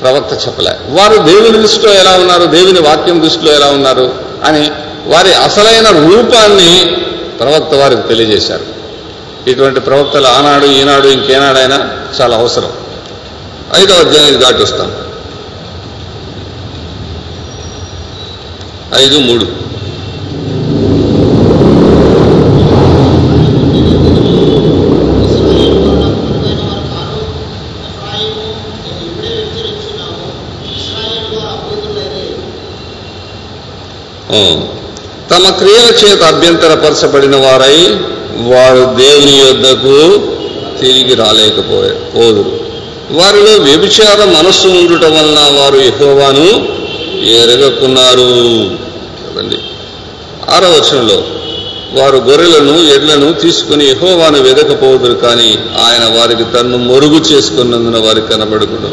ప్రవక్త 0.00 0.46
చెప్పలే. 0.46 0.70
వారు 0.88 1.16
దేవుని 1.16 1.58
దృష్టిలో 1.62 1.94
ఎలా 1.94 2.12
ఉన్నారు? 2.12 2.44
దేవుని 2.44 2.80
వాక్యం 2.80 3.22
దృష్టిలో 3.22 3.52
ఎలా 3.52 3.66
ఉన్నారు? 3.66 4.14
అని 4.44 4.70
వారి 5.06 5.34
అసలైన 5.34 5.88
రూపాన్ని 5.88 6.96
ప్రవక్త 7.40 7.74
వారికి 7.74 8.02
తెలియజేశారు. 8.02 8.76
ఇటువంటి 9.50 9.80
ప్రవక్తలు 9.80 10.26
ఆనాడు 10.26 10.66
ఈనాడు 10.66 11.08
ఇంకేనాడైనా 11.08 11.90
చాలా 12.20 12.36
అవసరం. 12.36 12.72
ఐదో 13.74 13.94
అధ్యాయం 13.94 14.40
దాటి 14.40 14.62
వస్తాం. 14.62 14.92
ఐదు 18.94 19.18
మూడు. 19.18 19.65
తమ 35.30 35.50
క్రియల 35.50 35.94
చేత 36.04 36.22
అభ్యంతరపరచబడిన 36.22 37.36
వారై 37.36 37.78
వారు 38.52 38.94
దేవుని 38.94 39.38
యొద్దకు 39.38 39.96
తిరిగి 40.80 41.14
రాలేకపోయే 41.14 41.92
పోదురు 42.16 42.66
వారిలో 43.10 43.62
వ్యభిచార 43.62 44.24
మనస్సు 44.24 44.68
ఉండటం 44.68 45.12
వలన 45.12 45.60
వారు 45.60 45.76
ఎహోవాను 45.76 46.46
ఎరగకున్నారు. 47.26 48.30
కదండి 49.22 49.56
ఆరో 50.50 50.70
వచనంలో 50.70 51.24
వారు 51.92 52.16
గొర్రెలను 52.16 52.94
ఎడ్లను 52.94 53.32
తీసుకుని 53.32 53.90
ఎహోవాను 53.90 54.42
వెదకపోదురు 54.42 55.14
కానీ 55.14 55.58
ఆయన 55.86 56.18
వారికి 56.18 56.44
తన్ను 56.44 56.78
మొరుగు 56.78 57.16
చేసుకున్నందున 57.16 57.98
వారికి 57.98 58.26
కనబడకుడు 58.26 58.90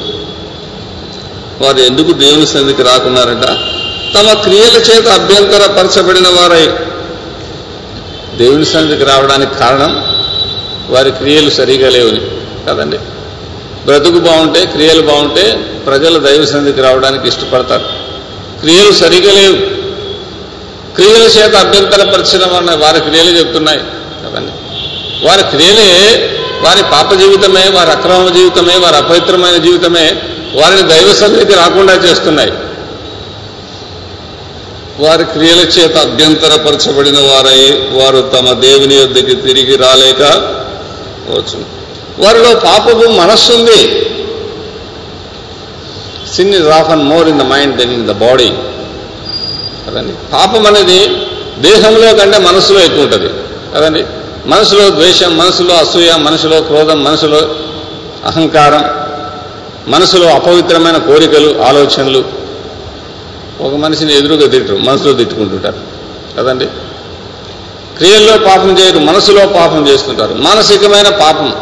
వారు 1.64 1.78
ఎందుకు 1.78 2.12
దేవుని 2.14 2.48
సన్నిధికి 2.48 2.84
రాకున్నారంట? 2.84 3.73
తమ 4.16 4.34
క్రియల 4.34 4.78
చేత 4.78 5.08
అభ్యంతరపరచబడిన 5.08 6.28
వారై. 6.28 6.68
దేవుని 8.38 8.66
సన్నిధికి 8.66 9.04
రావడానికి 9.04 9.56
కారణం 9.56 10.04
వారి 10.90 11.12
క్రియలు 11.12 11.50
సరిగా 11.50 11.90
లేవని 11.90 12.22
కదండి. 12.70 12.98
బ్రతుకు 13.86 14.20
బాగుంటే 14.20 14.66
క్రియలు 14.66 15.02
బాగుంటే 15.02 15.52
ప్రజలు 15.88 16.20
దైవ 16.20 16.46
సన్నిధికి 16.46 16.82
రావడానికి 16.82 17.28
ఇష్టపడతారు. 17.28 17.84
క్రియలు 18.60 18.92
సరిగా 18.92 19.34
లేవు. 19.34 19.56
క్రియల 20.96 21.22
చేత 21.22 21.56
అభ్యంతరపరిచిన 21.56 22.46
వారిని 22.52 22.76
వారి 22.76 23.00
క్రియలు 23.00 23.40
చెప్తున్నాయి 23.40 23.80
కదండి. 24.26 24.52
వారి 25.28 25.44
క్రియలే 25.44 26.30
వారి 26.62 26.84
పాప 26.84 27.14
జీవితమే 27.14 27.70
వారి 27.70 27.92
అక్రమ 27.92 28.28
జీవితమే 28.28 28.78
వారి 28.78 28.96
అపవిత్రమైన 28.96 29.58
జీవితమే 29.58 30.22
వారిని 30.54 30.82
దైవ 30.82 31.14
సన్నిధికి 31.14 31.54
రాకుండా 31.54 31.94
చేస్తున్నాయి. 31.94 32.54
వారి 35.02 35.24
క్రియల 35.26 35.62
చేత 35.76 35.98
అభ్యంతరపరచబడిన 35.98 37.20
వారై 37.20 37.62
వారు 38.00 38.22
తమ 38.36 38.52
దేవుని 38.52 38.96
యొద్దకి 38.96 39.36
తిరిగి 39.36 39.76
రాలేక 39.76 40.22
వచ్చు 41.32 41.60
వారిలో 42.24 42.60
పాపపు 42.60 43.06
మనస్సుంది. 43.12 43.80
సిన్ 46.36 46.54
ఇస్ 46.54 46.68
ఆఫ్ 46.68 46.90
and 46.90 47.04
more 47.04 47.28
in 47.28 47.40
the 47.40 47.42
mind 47.42 47.78
than 47.78 47.94
in 47.94 48.08
the 48.08 48.12
body 48.12 48.50
కదండి 49.86 50.14
పాపం 50.34 50.68
అనేది 50.68 51.00
దేహంలో 51.58 52.14
కంటే 52.14 52.38
మనసులో 52.38 52.80
ఎక్కువ 52.80 53.04
ఉంటుంది. 53.04 53.30
కదండి 53.76 54.04
మనసులో 54.46 54.90
ద్వేషం 54.90 55.38
మనసులో 55.38 55.74
అసూయ 55.76 56.12
మనసులో 56.18 56.62
క్రోధం 56.62 57.04
మనసులో 57.04 57.42
అహంకారం 58.26 58.84
మనసులో 59.88 60.28
అపవిత్రమైన 60.28 60.98
కోరికలు 60.98 61.62
ఆలోచనలు 61.62 62.43
ఒక 63.60 63.76
మనిషిని 63.76 64.18
ఎదురుగా 64.18 64.48
తిట్టరు 64.48 64.78
మనసులో 64.78 65.14
తిట్టుకుంటుంటారు. 65.14 65.78
కదండి? 66.38 66.66
క్రియల్లో 67.98 68.38
పాపం 68.38 68.80
చేయరు 68.80 69.00
మనసులో 69.00 69.46
పాపం 69.46 69.88
చేసుకుంటారు 69.88 70.34
మానసికమైన 70.34 71.10
పాపం 71.10 71.54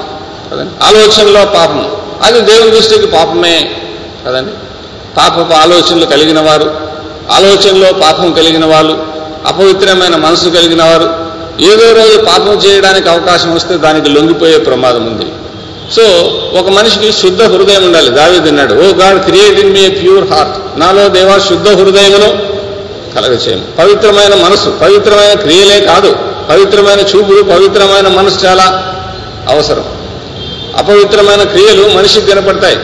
కదండి? 0.52 0.84
ఆలోచనలో 0.84 1.46
పాపం. 1.46 1.92
అది 2.22 2.42
దేవుని 2.42 2.72
దృష్టికి 2.72 3.08
పాపమే 3.08 3.72
కదండి? 4.26 4.52
పాపపు 5.18 5.54
ఆలోచనలు 5.54 6.06
కలిగిన 6.06 6.40
వారు 6.40 6.76
ఆలోచనలో 7.32 7.94
పాపం 7.94 8.34
కలిగిన 8.34 8.66
వాళ్ళు 8.66 9.06
అపవిత్రమైన 9.46 10.16
మనసు 10.16 10.50
కలిగిన 10.50 10.84
వారు 10.84 11.32
ఏదో 11.64 11.92
రోజు 11.92 12.26
పాపం 12.26 12.54
చేయడానికి 12.54 13.10
అవకాశం 13.10 13.56
వస్తే 13.56 13.78
దానికి 13.78 14.10
లొంగిపోయే 14.10 14.58
ప్రమాదం 14.58 15.06
ఉంది. 15.06 15.26
సో 15.96 16.04
ఒక 16.60 16.70
మనిషికి 16.70 17.12
శుద్ధ 17.14 17.44
హృదయం 17.44 17.84
ఉండాలి. 17.84 18.10
దావి 18.10 18.40
తిన్నాడు 18.40 18.74
O 18.74 18.78
God 18.78 19.20
create 19.20 19.60
in 19.60 19.74
me 19.74 19.90
pure 19.90 20.32
heart. 20.32 20.80
నాలో 20.80 21.08
దేవా 21.08 21.38
శుద్ధ 21.38 21.70
హృదయమును 21.70 22.52
కలగచేయము. 23.16 23.64
పవిత్రమైన 23.80 24.36
మనసు 24.46 24.70
పవిత్రమైన 24.70 25.34
క్రియలే 25.34 25.82
కాదు. 25.82 26.16
పవిత్రమైన 26.50 27.00
చూపులు 27.00 27.44
పవిత్రమైన 27.44 28.08
మనసు 28.08 28.46
చాలా 28.46 28.96
అవసరం. 29.50 29.86
అపవిత్రమైన 30.78 31.44
క్రియలు 31.44 31.90
మనిషికి 31.90 32.28
కనపడతాయి. 32.28 32.76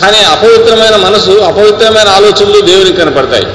కానీ 0.00 0.18
అపవిత్రమైన 0.18 0.96
మనసు 0.96 1.30
అపవిత్రమైన 1.30 2.08
ఆలోచనలు 2.08 2.60
దేవునికి 2.60 2.96
కనపడతాయి. 2.96 3.46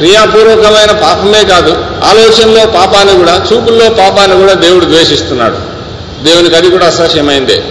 క్రియాపూర్వకమైన 0.00 0.92
పాపమే 1.02 1.44
కాదు 1.44 1.76
ఆలోచనలో 2.04 2.66
పాపాన్ని 2.66 3.14
కూడా 3.14 3.46
చూపుల్లో 3.52 3.90
పాపాన్ని 3.90 4.36
కూడా 4.36 4.52
దేవుడు 4.52 4.84
ద్వేషిస్తున్నాడు. 4.84 5.56
దేవునికి 6.24 6.56
అది 6.56 6.70
కూడా 6.70 6.86
అసహ్యమైందే. 6.86 7.64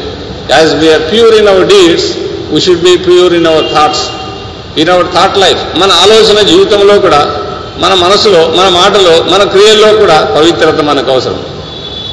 As 0.52 0.76
we are 0.76 1.02
pure 1.02 1.36
in 1.36 1.48
our 1.48 1.68
deeds 1.68 2.06
we 2.52 2.62
should 2.62 2.82
be 2.82 2.98
pure 2.98 3.34
in 3.34 3.48
our 3.48 3.66
thoughts 3.76 4.02
in 4.80 4.90
our 4.90 5.06
thought 5.06 5.38
life 5.38 5.78
మన 5.78 5.92
ఆలోచన 5.92 6.48
జీవితంలో 6.48 7.00
కూడా 7.00 7.36
మన 7.78 7.94
మనసులో 7.94 8.54
మన 8.56 8.70
మాటలో 8.70 9.26
మన 9.32 9.44
క్రియల్లో 9.44 9.94
కూడా 9.94 10.36
పవిత్రత 10.38 10.82
మనకు 10.82 11.12
అవసరం. 11.12 11.44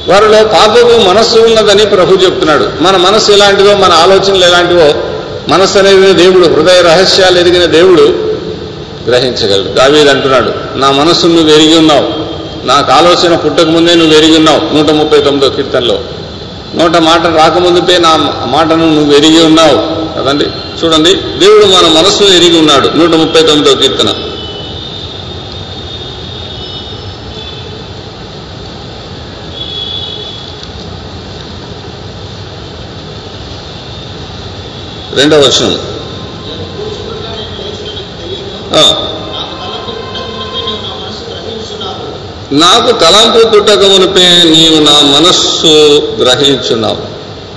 వారిలో 0.09 0.45
పాపకు 0.45 1.09
మనస్సు 1.09 1.39
ఉన్నదని 1.39 1.87
ప్రభు 1.87 2.15
చెప్తున్నాడు. 2.15 2.69
మన 2.81 2.97
మనస్సు 2.97 3.33
ఎలాంటిదో 3.33 3.75
మన 3.75 3.93
ఆలోచనలు 3.93 4.45
ఎలాంటివో 4.45 4.95
మనస్సు 5.49 5.79
అనేది 5.79 6.13
దేవుడు 6.13 6.47
హృదయ 6.47 6.83
రహస్యాలు 6.83 7.39
ఎదిగిన 7.39 7.65
దేవుడు 7.65 8.26
గ్రహించగలడు. 9.07 9.73
దావీదు 9.73 10.11
అంటున్నాడు 10.11 10.79
నా 10.79 10.91
మనస్సు 10.91 11.27
నువ్వు 11.27 11.51
ఎరిగి 11.51 11.79
ఉన్నావు. 11.79 12.27
నాకు 12.67 12.93
ఆలోచన 12.93 13.37
పుట్టక 13.37 13.67
ముందే 13.67 13.95
నువ్వు 13.95 14.15
ఎరిగి 14.15 14.37
ఉన్నావు. 14.37 14.75
నూట 14.75 14.91
ముప్పై 14.91 15.19
తొమ్మిదో 15.19 15.49
కీర్తనలో. 15.49 16.01
నూట 16.75 16.97
మాట 16.97 17.27
రాకముందుపే 17.27 17.99
నా 17.99 18.17
మాటను 18.47 18.95
నువ్వు 18.95 19.17
ఎరిగి 19.17 19.45
ఉన్నావు. 19.45 19.97
కదండి 20.21 20.47
చూడండి 20.85 21.15
దేవుడు 21.15 21.65
మన 21.67 21.99
మనస్సును 21.99 22.29
ఎరిగి 22.29 22.59
ఉన్నాడు. 22.59 22.89
నూట 22.89 23.11
ముప్పై 23.11 23.43
తొమ్మిదో 23.43 23.75
కీర్తన. 23.75 24.15
రెండవ 35.15 35.39
వచనం. 35.39 35.96
నాకు 38.73 39.63
తలంపు 39.63 39.89
పుట్టకముందే 39.89 40.61
నీవు 40.61 40.83
నా 40.83 40.99
మనసు 41.01 41.25
గ్రహించున్నావు 42.55 43.51
పుట్టక 43.51 43.79
మునిపే 43.79 44.43
నీవు 44.43 44.83
నా 44.83 45.21
మనస్సు 45.21 45.67
గ్రహించున్నావు. 46.21 46.97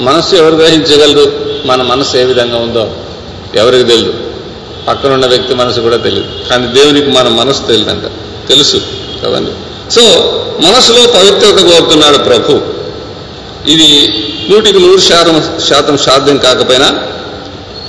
మనస్సు 0.04 0.36
ఎవరు 0.36 0.56
గ్రహించగలరు? 0.56 1.32
మన 1.66 1.82
మనస్సు 1.82 2.18
ఏ 2.18 2.24
విధంగా 2.24 2.58
ఉందో 2.58 2.92
ఎవరికి 3.56 3.84
తెలియదు 3.84 4.14
పక్కనున్న 4.88 5.26
వ్యక్తి 5.26 5.54
మనసు 5.54 5.80
కూడా 5.80 5.98
తెలియదు 5.98 6.50
కానీ 6.50 6.68
దేవునికి 6.68 7.10
మన 7.10 7.28
మనసు 7.28 7.62
తెలియదంట. 7.62 8.04
తెలుసు. 8.48 8.82
కదండి? 9.26 9.52
సో 9.92 10.02
మనసులో 10.66 11.14
పవిత్రత 11.14 11.64
కోరుతున్నాడు 11.64 12.18
ప్రభు. 12.18 12.62
ఇది 13.70 14.14
నూటికి 14.50 14.80
నూరు 14.80 15.00
శాతం 15.00 15.60
శాతం 15.70 15.98
సాధ్యం 15.98 16.38
కాకపోయినా 16.38 17.00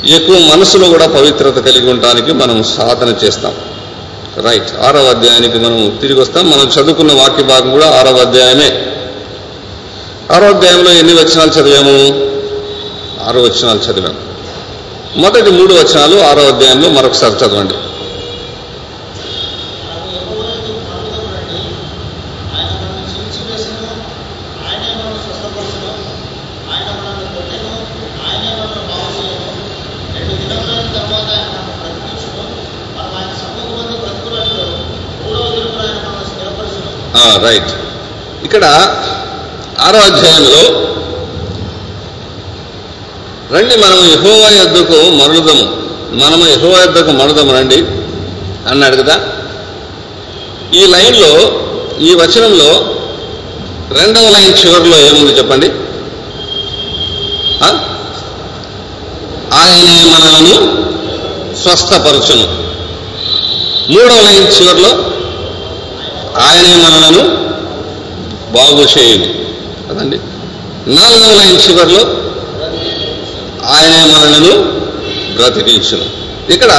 ఎక్కువ 0.06 0.38
మనసులో 0.38 0.88
కూడా 0.88 1.06
పవిత్రత 1.06 1.54
కలిగి 1.54 1.90
ఉండడానికి 1.90 2.32
మనం 2.32 2.62
సాధన 2.62 3.08
చేస్తాం. 3.08 3.54
రైట్ 4.36 4.76
ఆరవ 4.80 5.04
అధ్యాయానికి 5.04 5.58
మనం 5.58 5.98
తిరిగి 6.00 6.20
వస్తాం. 6.20 6.50
మనం 6.50 6.68
చదువుకున్న 6.68 7.12
వాక్య 7.12 7.42
భాగం 7.42 7.70
కూడా 7.70 7.90
ఆరవ 7.90 8.16
అధ్యాయమే. 8.16 8.86
ఆరో 10.32 10.46
అధ్యాయంలో 10.46 10.92
ఎన్ని 10.92 11.12
వచనాలు 11.12 11.50
చదివాము? 11.50 12.30
ఆరో 13.28 13.42
వచనాలు 13.42 13.78
చదివాము 13.78 14.30
మొదటి 15.16 15.50
మూడు 15.50 15.74
వచనాలు 15.74 16.20
ఆరో 16.20 16.42
అధ్యాయంలో 16.42 16.88
మరొకసారి 16.88 17.34
చదవండి 17.34 17.74
ఆయన 17.74 17.80
యెహోవాకు 20.12 20.72
మరణం 20.72 21.34
రండి. 21.34 21.60
ఆయన 22.56 22.70
మనల్ని 22.70 23.02
చీల్చివేసెను. 23.02 23.86
ఆయనే 24.68 24.94
మనల్ని 24.94 25.20
స్వస్థపరచును. 25.22 25.92
ఆయన 26.72 26.86
మనల్ని 26.86 27.34
కొట్టెను. 27.34 27.72
ఆయనే 28.28 28.50
మనల్ని 28.50 28.88
బాగు 28.88 29.24
చేయను. 29.24 29.50
రెండు 30.18 30.34
దినములైన 30.34 30.92
తర్వాత 30.92 31.38
ఆయన 31.38 31.46
మనల్ని 31.46 32.00
బ్రతికించును. 32.00 32.42
మనం 32.98 33.16
ఆయన 33.18 33.34
సమ్ముఖమందు 33.36 33.98
బ్రతుకున్నట్లు 33.98 34.64
మూడవ 35.26 35.54
దినమున 35.54 35.80
ఆయన 35.80 36.08
మనల్ని 36.08 36.26
స్థిరపరచును. 36.26 37.18
ఆ, 37.18 37.48
రైట్ 37.48 37.90
ఇక్కడ 38.60 38.72
ఆరో 39.80 39.98
అధ్యాయంలో 39.98 40.62
రండి 43.54 43.76
మనం 43.76 44.00
యహోవా 44.12 44.48
యొద్దకు 44.48 44.98
మరుదము 45.10 45.64
మనము 46.14 46.44
యహోవా 46.46 46.78
యొద్దకు 46.80 47.10
మరుదము 47.10 47.52
రండి 47.52 47.78
అన్నాడు 48.70 48.96
కదా. 48.96 49.16
ఈ 50.74 50.86
లైన్లో 50.86 51.32
ఈ 52.00 52.14
వచనంలో 52.14 52.68
రెండవ 53.98 54.28
లైన్ 54.28 54.66
చివరిలో 54.66 54.98
ఏముంది 54.98 55.38
చెప్పండి? 55.38 55.68
ఆయనే 59.60 59.96
మనలను 60.14 60.54
స్వస్థపరచును. 61.56 62.46
మూడవ 63.92 64.20
లైన్ 64.20 64.52
చివరిలో 64.52 64.92
ఆయనే 66.40 66.76
మనలను 66.76 67.49
బాగు 68.52 68.98
చేయును 68.98 69.26
కదండి 69.88 70.20
నాలుగవ 70.86 71.34
లైన్ 71.34 71.70
చివరిలో 71.70 72.00
ఆయనే 73.66 74.04
మనలను 74.04 74.62
బ్రతికించును 75.36 76.04
ఇక్కడ 76.52 76.70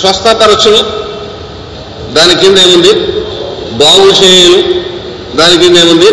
స్వస్థపరచును. 0.00 1.08
దాని 2.14 2.34
కింద 2.34 2.58
ఏముంది? 2.58 2.92
బాగు 3.72 4.24
చేయను. 4.24 4.62
దాని 5.36 5.58
కింద 5.58 5.76
ఏముంది? 5.76 6.12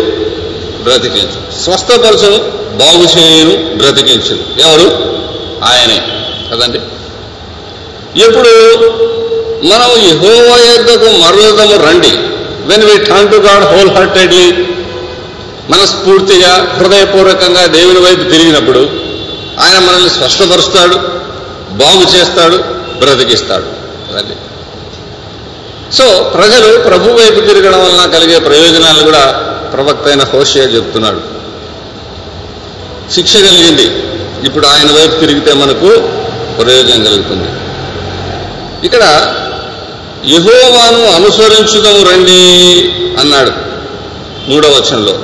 బ్రతికించు 0.82 1.62
స్వస్థపరచును 1.64 2.38
బాగు 2.76 3.18
చేయను 3.18 3.76
బ్రతికించును 3.76 4.60
ఎవరు? 4.60 5.16
ఆయనే. 5.64 5.98
కదండి. 6.50 6.78
ఇప్పుడు 8.24 8.52
మనం 9.64 9.90
యెహోవా 10.08 10.56
యొద్దకు 10.56 11.10
మరుదము 11.18 11.76
రండి. 11.86 12.10
When 12.66 12.82
we 12.82 12.98
turn 12.98 13.30
to 13.30 13.36
God 13.36 13.64
wholeheartedly 13.90 14.75
మనస్ఫూర్తిగా 15.70 16.78
హృదయపూర్వకంగా 16.78 17.66
దేవుని 17.66 17.98
వైపు 17.98 18.30
తిరిగినప్పుడు 18.30 18.78
ఆయన 19.60 19.78
మనల్ని 19.78 20.10
స్పష్టపరుస్తాడు 20.10 20.96
బాగు 21.76 22.16
చేస్తాడు 22.16 22.56
బ్రతికిస్తాడు. 22.98 23.66
అదండి 24.10 24.36
సో 25.96 26.30
ప్రజలు 26.34 26.78
ప్రభు 26.78 27.10
వైపు 27.10 27.40
తిరగడం 27.40 27.80
వలన 27.84 28.10
కలిగే 28.10 28.38
ప్రయోజనాలు 28.38 29.02
కూడా 29.02 29.24
ప్రవక్త 29.72 30.08
అయిన 30.08 30.22
హోషియా 30.22 30.64
చెప్తున్నాడు. 30.64 31.20
శిక్ష 33.12 33.36
కలిగింది. 33.36 33.86
ఇప్పుడు 34.46 34.66
ఆయన 34.66 34.90
వైపు 34.92 35.20
తిరిగితే 35.20 35.52
మనకు 35.52 35.88
ప్రయోజనం 36.62 37.04
కలుగుతుంది. 37.04 37.48
ఇక్కడ 38.86 39.04
యహోవాను 40.26 41.02
అనుసరించుదాం 41.14 41.98
రండి 42.10 42.40
అన్నాడు 43.20 43.52
మూడవ 44.50 44.68
వచనంలో. 44.68 45.14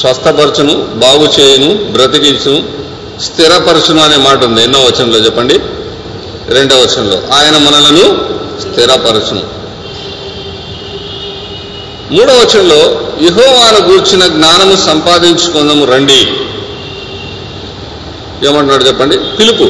స్వస్థపరచును 0.00 0.74
బాగు 0.74 1.40
చేయును 1.40 1.74
బ్రతికించును 1.74 2.78
స్థిరపరచును 3.20 4.02
అనే 4.02 4.16
మాట 4.16 4.44
ఉంది. 4.44 4.62
ఎన్నో 4.62 4.80
వచనంలో 4.80 5.18
చెప్పండి? 5.18 5.54
రెండవ 6.48 6.76
వచనంలో. 6.76 7.22
ఆయన 7.34 7.56
మనలను 7.56 8.28
స్థిరపరచును. 8.60 9.58
మూడవ 12.14 12.34
వచనంలో 12.34 12.76
యహోవాను 13.22 13.88
గూర్చిన 13.88 14.26
జ్ఞానము 14.26 14.76
సంపాదించుకుందాము 14.76 15.84
రండి. 15.84 16.26
ఏమంటున్నాడు 18.46 18.84
చెప్పండి? 18.84 19.18
పిలుపు. 19.18 19.68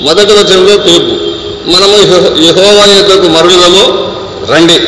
మొదటి 0.00 0.32
వచనంలో 0.32 0.76
పిలుపు. 0.76 1.34
మనము 1.70 1.96
యెహో- 1.96 2.42
యెహోవా 2.42 2.84
యొద్దకు 2.84 3.26
రండి. 4.52 4.78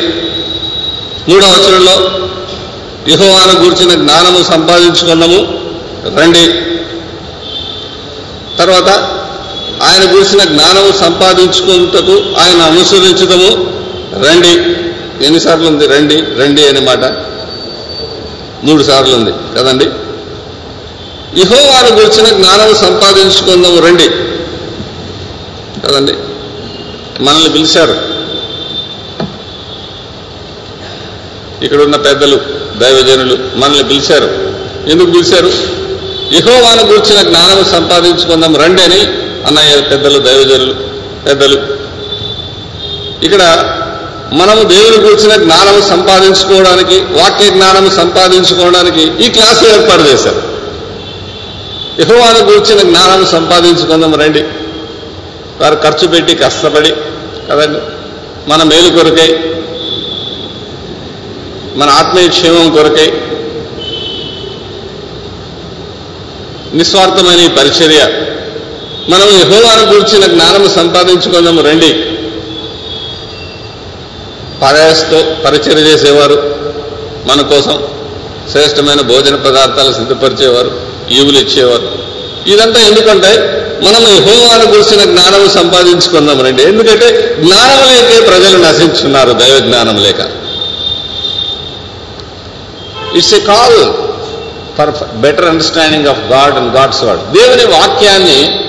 మూడవ 1.31 1.47
వచనంలో 1.47 2.27
యహోవాను 3.09 3.59
గూర్చిన 3.59 3.93
జ్ఞానము 3.93 4.43
సంపాదించుకున్నాము. 4.43 5.67
రండి. 6.19 6.47
తర్వాత 8.57 8.89
ఆయన 9.83 10.03
గురించిన 10.03 10.43
జ్ఞానము 10.43 10.91
సంపాదించుకుంటకు 10.91 12.39
ఆయన 12.39 12.61
అనుసరించడము 12.61 13.77
రండి. 14.27 14.77
ఎన్నిసార్లు 15.25 15.67
ఉంది 15.67 15.87
రండి. 15.87 16.15
రండి 16.15 16.67
అనే 16.67 16.79
మాట. 16.79 17.03
మూడు 18.63 18.83
సార్లు 18.83 19.15
ఉంది 19.15 19.31
కదండి? 19.59 19.85
యహోవాను 21.39 21.95
గురించిన 21.95 22.25
జ్ఞానం 22.25 22.75
సంపాదించుకుందాము 22.75 23.79
రండి. 23.79 24.09
కదండి? 25.87 26.13
మనల్ని 27.23 27.49
పిలిచారు. 27.49 28.06
ఇక్కడున్న 31.63 31.95
పెద్దలు 31.95 32.35
దైవజనులు 32.77 33.37
మనల్ని 33.55 33.83
పిలిచారు. 33.83 34.25
ఎందుకు 34.89 35.11
పిలిచారు? 35.11 35.51
యహోవాను 36.33 36.83
గురించిన 36.85 37.21
జ్ఞానం 37.21 37.65
సంపాదించుకుందాం 37.65 38.55
రండి 38.55 38.81
అని 38.81 38.99
అన్నయ్య 39.47 39.81
పెద్దలు 39.81 40.19
దైవజనులు 40.19 40.73
పెద్దలు. 41.25 41.61
ఇక్కడ 43.25 43.43
మనము 44.33 44.63
దేవుని 44.63 44.97
గురించిన 44.97 45.43
జ్ఞానం 45.43 45.81
సంపాదించుకోవడానికి 45.81 46.95
వాక్య 46.99 47.49
జ్ఞానం 47.49 47.89
సంపాదించుకోవడానికి 47.89 49.25
ఈ 49.25 49.29
క్లాసు 49.29 49.65
ఏర్పాటు 49.65 50.01
చేశారు. 50.01 50.41
యహోవాను 51.99 52.39
గురించిన 52.39 52.79
జ్ఞానం 52.79 53.25
సంపాదించుకుందాం 53.25 54.13
రండి. 54.13 54.41
వారు 55.61 55.75
ఖర్చు 55.75 56.07
పెట్టి 56.07 56.35
కష్టపడి 56.35 56.89
కదండి? 57.49 57.79
మన 58.49 58.63
మేలు 58.63 58.89
కొరకై 58.89 59.53
మన 61.77 61.89
ఆత్మీయ 61.89 62.27
క్షేమం 62.27 62.75
కొరకై 62.75 63.13
నిస్వార్థమైన 66.73 67.39
ఈ 67.39 67.47
పరిచర్య. 67.47 67.99
మనం 69.09 69.27
యహోవాను 69.39 69.93
గురించిన 69.93 70.25
జ్ఞానం 70.25 70.69
సంపాదించుకుందాము 70.69 71.61
రండి. 71.61 71.93
ప్రయాసతో 74.59 75.35
పరిచర్య 75.45 75.81
చేసేవారు 75.81 76.55
మన 77.25 77.41
కోసం 77.41 77.83
శ్రేష్టమైన 78.51 79.01
భోజన 79.01 79.35
పదార్థాలు 79.35 79.93
సిద్ధపరిచేవారు 79.93 80.71
ఈవులు 81.11 81.39
ఇచ్చేవారు. 81.39 81.91
ఇదంతా 82.47 82.79
ఎందుకంటే 82.79 83.31
మనం 83.83 84.07
యహోవాను 84.07 84.65
గురించిన 84.71 85.03
జ్ఞానం 85.03 85.49
సంపాదించుకుందాం 85.49 86.45
రండి. 86.45 86.63
ఎందుకంటే 86.63 87.35
జ్ఞానం 87.39 87.79
లేకే 87.87 88.25
ప్రజలు 88.27 88.57
నశించున్నారు 88.57 89.31
దైవ 89.33 89.59
జ్ఞానం 89.59 90.03
లేక. 90.03 90.36
It's 93.15 93.33
a 93.33 93.39
call 93.39 93.93
for 94.77 95.15
better 95.15 95.45
understanding 95.45 96.07
of 96.07 96.19
God 96.19 96.55
and 96.55 96.75
God's 96.75 97.03
word 97.03 97.23
దేవుని 97.23 97.65
వాక్యాన్ని 97.65 98.59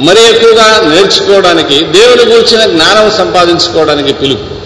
మరి 0.00 0.34
ఎక్కువగా 0.34 0.80
నేర్చుకోవడానికి 0.94 1.84
దేవుని 1.84 2.24
గురించిన 2.24 2.64
జ్ఞానం 2.64 3.10
సంపాదించుకోవడానికి 3.10 4.12
పిలుపు. 4.12 4.56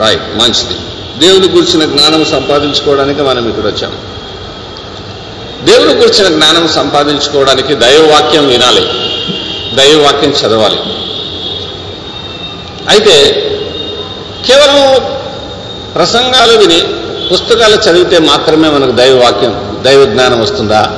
రైట్ 0.00 0.36
మంచిది. 0.36 0.80
దేవుని 1.18 1.48
గురించిన 1.48 1.84
జ్ఞానం 1.84 2.24
సంపాదించుకోవడానికి 2.24 3.22
మనం 3.22 3.48
ఇక్కడ 3.48 3.66
వచ్చాం. 3.66 3.92
దేవుని 5.64 5.94
గురించిన 5.94 6.28
జ్ఞానం 6.28 6.68
సంపాదించుకోవడానికి 6.68 7.74
దైవవాక్యం 7.74 8.48
వినాలి. 8.48 8.80
దైవవాక్యం 9.74 10.30
చదవాలి. 10.30 10.76
అయితే 12.88 13.32
కేవలం 14.46 15.02
ప్రసంగాలు 15.94 16.58
విని 16.58 16.97
పుస్తకాలు 17.32 17.76
చదివితే 17.76 18.18
మాత్రమే 18.18 18.68
మనకు 18.68 18.90
దైవ 18.90 19.24
వాక్యం 19.24 19.78
దైవ 19.82 20.04
జ్ఞానం 20.04 20.40
వస్తుందా? 20.40 20.90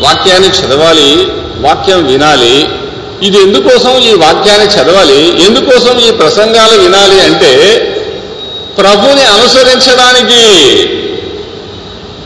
వాక్యాన్ని 0.00 0.48
చదవాలి 0.48 1.26
వాక్యం 1.60 2.06
వినాలి. 2.06 2.68
ఇది 3.22 3.38
ఎందుకోసం 3.38 3.98
ఈ 3.98 4.14
వాక్యాన్ని 4.14 4.66
చదవాలి? 4.66 5.44
ఎందుకోసం 5.44 5.98
ఈ 5.98 6.10
ప్రసంగాలు 6.10 6.80
వినాలి 6.80 7.20
అంటే 7.20 7.86
ప్రభుని 8.78 9.22
అనుసరించడానికి. 9.22 10.42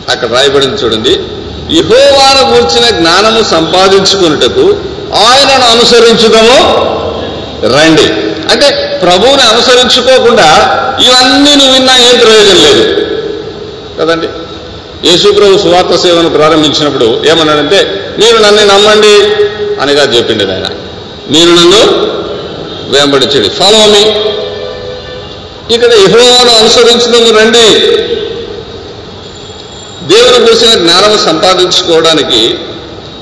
అక్కడ 0.08 0.32
రాయబడింది 0.32 0.82
చూడండి. 0.84 1.20
ఇహోవాను 1.78 2.54
గూర్చిన 2.54 2.90
జ్ఞానము 2.90 3.42
సంపాదించుకున్నటకు 3.42 4.76
ఆయనను 5.14 5.64
అనుసరించుదము. 5.64 6.84
రండి. 7.76 8.33
అంటే 8.50 8.98
ప్రభువుని 9.02 9.42
అనుసరించుకోకుండా 9.42 10.48
ఇవన్నీ 11.06 11.54
నువ్వు 11.54 11.72
విన్నా 11.72 11.96
ఏం 11.96 12.18
ప్రయోజనం 12.18 12.62
లేదు. 12.62 12.84
కదండి? 14.00 14.28
యేసుప్రభు 15.08 15.58
సువార్త 15.58 15.96
సేవను 15.96 16.30
ప్రారంభించినప్పుడు 16.30 17.22
ఏమన్నాడంటే 17.28 17.78
మీరు 18.18 18.36
నన్ను 18.36 18.66
నమ్మండి 18.66 19.14
అనిగా 19.80 20.02
చెప్పిండేది 20.02 20.52
ఆయన. 20.52 20.66
మీరు 21.30 21.50
నన్ను 21.50 21.82
వెంబడించండి 22.90 23.48
ఫాలో 23.48 23.78
మీ 23.78 24.02
ఇక్కడ 25.74 25.92
యహోవాను 25.92 26.50
అనుసరించడం 26.60 27.36
రండి. 27.36 27.68
దేవుని 30.14 30.38
గురించిన 30.44 30.74
జ్ఞానం 30.74 31.18
సంపాదించుకోవడానికి 31.18 32.58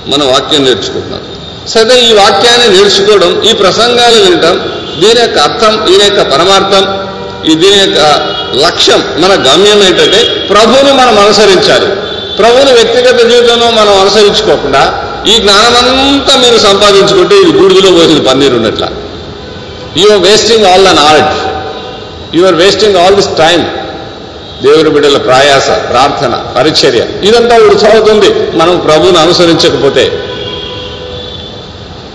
మన 0.07 0.25
వాక్యం 0.25 0.65
నేర్చుకుంటున్నాం 0.65 1.21
సరే 1.67 1.97
ఈ 2.01 2.13
వాక్యాన్ని 2.13 2.69
నేర్చుకోవడం 2.69 3.43
ఈ 3.49 3.53
ప్రసంగాలు 3.53 4.17
వినడం 4.25 4.57
దీని 5.01 5.21
యొక్క 5.21 5.39
అర్థం 5.39 5.87
దీని 5.87 6.05
యొక్క 6.05 6.23
పరమార్థం 6.33 6.85
ఈ 7.45 7.55
దీని 7.55 7.79
యొక్క 7.79 8.01
లక్ష్యం 8.65 9.01
మన 9.19 9.33
గమ్యం 9.47 9.83
ఏంటంటే 9.83 10.21
ప్రభువుని 10.51 10.93
మనం 10.93 11.19
అనుసరించాలి. 11.19 11.89
ప్రభువుని 12.39 12.73
వ్యక్తిగత 12.73 13.19
జీవితంలో 13.31 13.71
మనం 13.71 13.95
అనుసరించుకోకుండా 14.01 14.83
ఈ 15.27 15.39
జ్ఞానమంతా 15.39 16.37
మీరు 16.37 16.59
సంపాదించుకుంటే 16.59 17.35
ఇది 17.37 17.53
బూడిదలో 17.53 17.91
పోసిన 17.91 18.21
పన్నీరు 18.29 18.57
ఉన్నట్ల. 18.57 18.85
You 19.97 20.09
are 20.13 20.21
wasting 20.21 20.65
all 20.65 20.85
the 20.85 20.93
knowledge 20.95 21.39
you 22.35 22.47
are 22.47 22.55
wasting 22.55 22.97
all 22.97 23.15
this 23.15 23.29
time 23.37 23.61
దేవుని 24.63 24.91
బిడ్డల 24.91 25.17
ప్రయాస 25.19 25.69
ప్రార్థన 25.91 26.35
పరిచర్య 26.57 27.03
ఇదంతా 27.23 27.57
వృథా 27.57 27.89
అవుతుంది 27.91 28.29
మనం 28.57 28.79
ప్రభువుని 28.79 29.19
అనుసరించకపోతే 29.19 30.05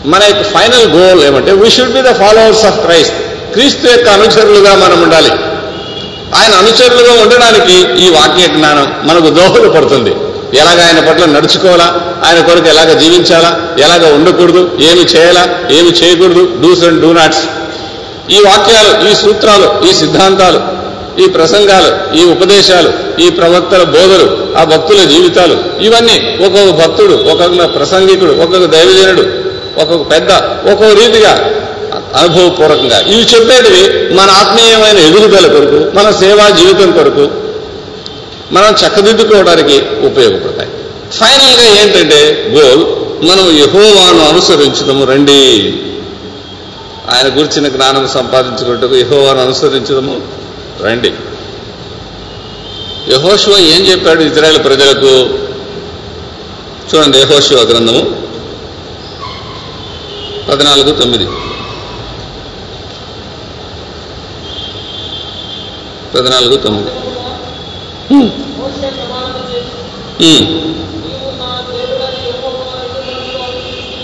మన 0.08 0.24
యొక్క 0.24 0.44
ఫైనల్ 0.44 0.86
గోల్ 0.92 1.24
ఏమంటే 1.24 1.52
we 1.52 1.70
should 1.70 1.94
be 1.94 2.02
the 2.02 2.14
followers 2.14 2.66
of 2.66 2.80
Christ 2.86 3.18
క్రీస్తు 3.54 3.88
యొక్క 3.88 4.10
అనుచరులుగా 4.10 4.76
మనం 4.76 5.02
ఉండాలి. 5.02 5.32
ఆయన 6.40 6.54
అనుచరులుగా 6.54 7.14
ఉండడానికి 7.24 8.04
ఈ 8.06 8.10
వాక్య 8.10 8.48
జ్ఞానం 8.48 8.88
మనకు 9.04 9.30
దోహదపడుతుంది. 9.30 10.16
ఎలాగ 10.60 10.80
ఆయన 10.88 11.10
పట్ల 11.10 11.26
నడుచుకోవాలా? 11.26 11.88
ఆయన 12.26 12.40
కొరకు 12.42 12.68
ఎలాగ 12.68 12.94
జీవించాలా? 12.94 13.60
ఎలాగ 13.80 14.14
ఉండకూడదు? 14.14 14.72
ఏమి 14.80 15.04
చేయాలా? 15.04 15.44
ఏమి 15.72 15.90
చేయకూడదు? 15.90 16.44
డూస్ 16.62 16.84
అండ్ 16.84 17.02
డూ 17.02 17.14
నాట్స్ 17.14 17.44
ఈ 18.30 18.40
వాక్యాలు 18.40 19.10
ఈ 19.10 19.16
సూత్రాలు 19.16 19.88
ఈ 19.88 19.94
సిద్ధాంతాలు 19.94 20.78
ఈ 21.22 21.28
ప్రసంగాలు 21.28 22.18
ఈ 22.18 22.24
ఉపదేశాలు 22.24 22.90
ఈ 23.22 23.30
ప్రవక్తల 23.30 23.84
బోధలు 23.84 24.58
ఆ 24.58 24.64
భక్తుల 24.64 25.04
జీవితాలు 25.04 25.56
ఇవన్నీ 25.82 26.46
ఒక్కొక్క 26.46 26.72
భక్తుడు 26.84 27.14
ఒక్కొక్క 27.14 27.76
ప్రసంగికుడు 27.76 28.32
ఒక్కొక్క 28.32 28.66
దైవజనుడు 28.66 29.47
ఒక్కొక్క 29.78 30.12
పెద్ద 30.12 30.32
ఒక్కొక్క 30.72 31.00
రీతిగా 31.00 31.52
అనుభవపూర్వకంగా. 32.16 33.00
ఇవి 33.00 33.22
చెప్పేటివి 33.22 34.14
మన 34.16 34.30
ఆత్మీయమైన 34.30 34.98
ఎదుగుదల 34.98 35.48
కొరకు 35.48 35.98
మన 35.98 36.12
సేవా 36.12 36.50
జీవితం 36.50 36.92
కొరకు 36.92 37.32
మనం 38.52 38.74
చక్కదిద్దుకోవడానికి 38.74 39.78
ఉపయోగపడతాయి. 39.80 40.70
ఫైనల్గా 41.12 41.82
ఏంటంటే 41.82 42.46
గోల్ 42.50 42.86
మనం 43.26 43.58
యహోవాను 43.58 44.30
అనుసరించడము 44.30 45.06
రండి. 45.06 45.74
ఆయన 47.14 47.28
గురించిన 47.28 47.68
జ్ఞానం 47.68 48.08
సంపాదించుకుంటూ 48.08 48.96
యహోవాను 48.96 49.42
అనుసరించడము 49.42 50.22
రండి. 50.82 51.14
యహోశివ 53.10 53.54
ఏం 53.54 53.86
చెప్పాడు 53.88 54.24
ఇజ్రాయెల్ 54.24 54.64
ప్రజలకు? 54.64 55.30
చూడండి 56.96 57.18
యహోశివ 57.18 57.58
గ్రంథము 57.58 58.27
పద్నాలుగు 60.48 60.92
తొమ్మిది. 61.00 61.28
పద్నాలుగు 66.14 66.58
తొమ్మిది. 66.66 66.92
హ్మ్, 68.12 68.30
మోషే 68.58 68.90
ప్రమాణం 68.98 69.42
చేసి 69.50 69.74
హ్మ్, 70.22 70.46
నీవు 71.02 71.30
నా 71.40 71.50
దేవుడని 71.70 72.22
యెహోవాను 72.28 72.86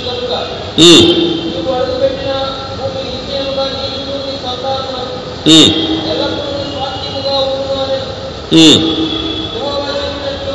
కనుక 0.07 0.33
హ్మ్, 0.79 1.05
నీవు 1.45 1.69
అడుగుపెట్టిన 1.77 2.31
భూమి 2.73 3.01
నిశ్చయముగా 3.07 3.65
నీకు 3.75 3.99
నీ 4.19 4.35
సంతానమునకు 4.43 5.17
హ్మ్, 5.47 5.69
ఎల్లప్పుడూ 6.11 6.59
స్వాస్థ్యముగా 6.73 7.35
ఉండును 7.45 7.77
అని 7.83 7.99
హ్మ్, 8.53 8.83
యెహోవా 9.53 9.87
చెప్పినట్లు 9.95 10.53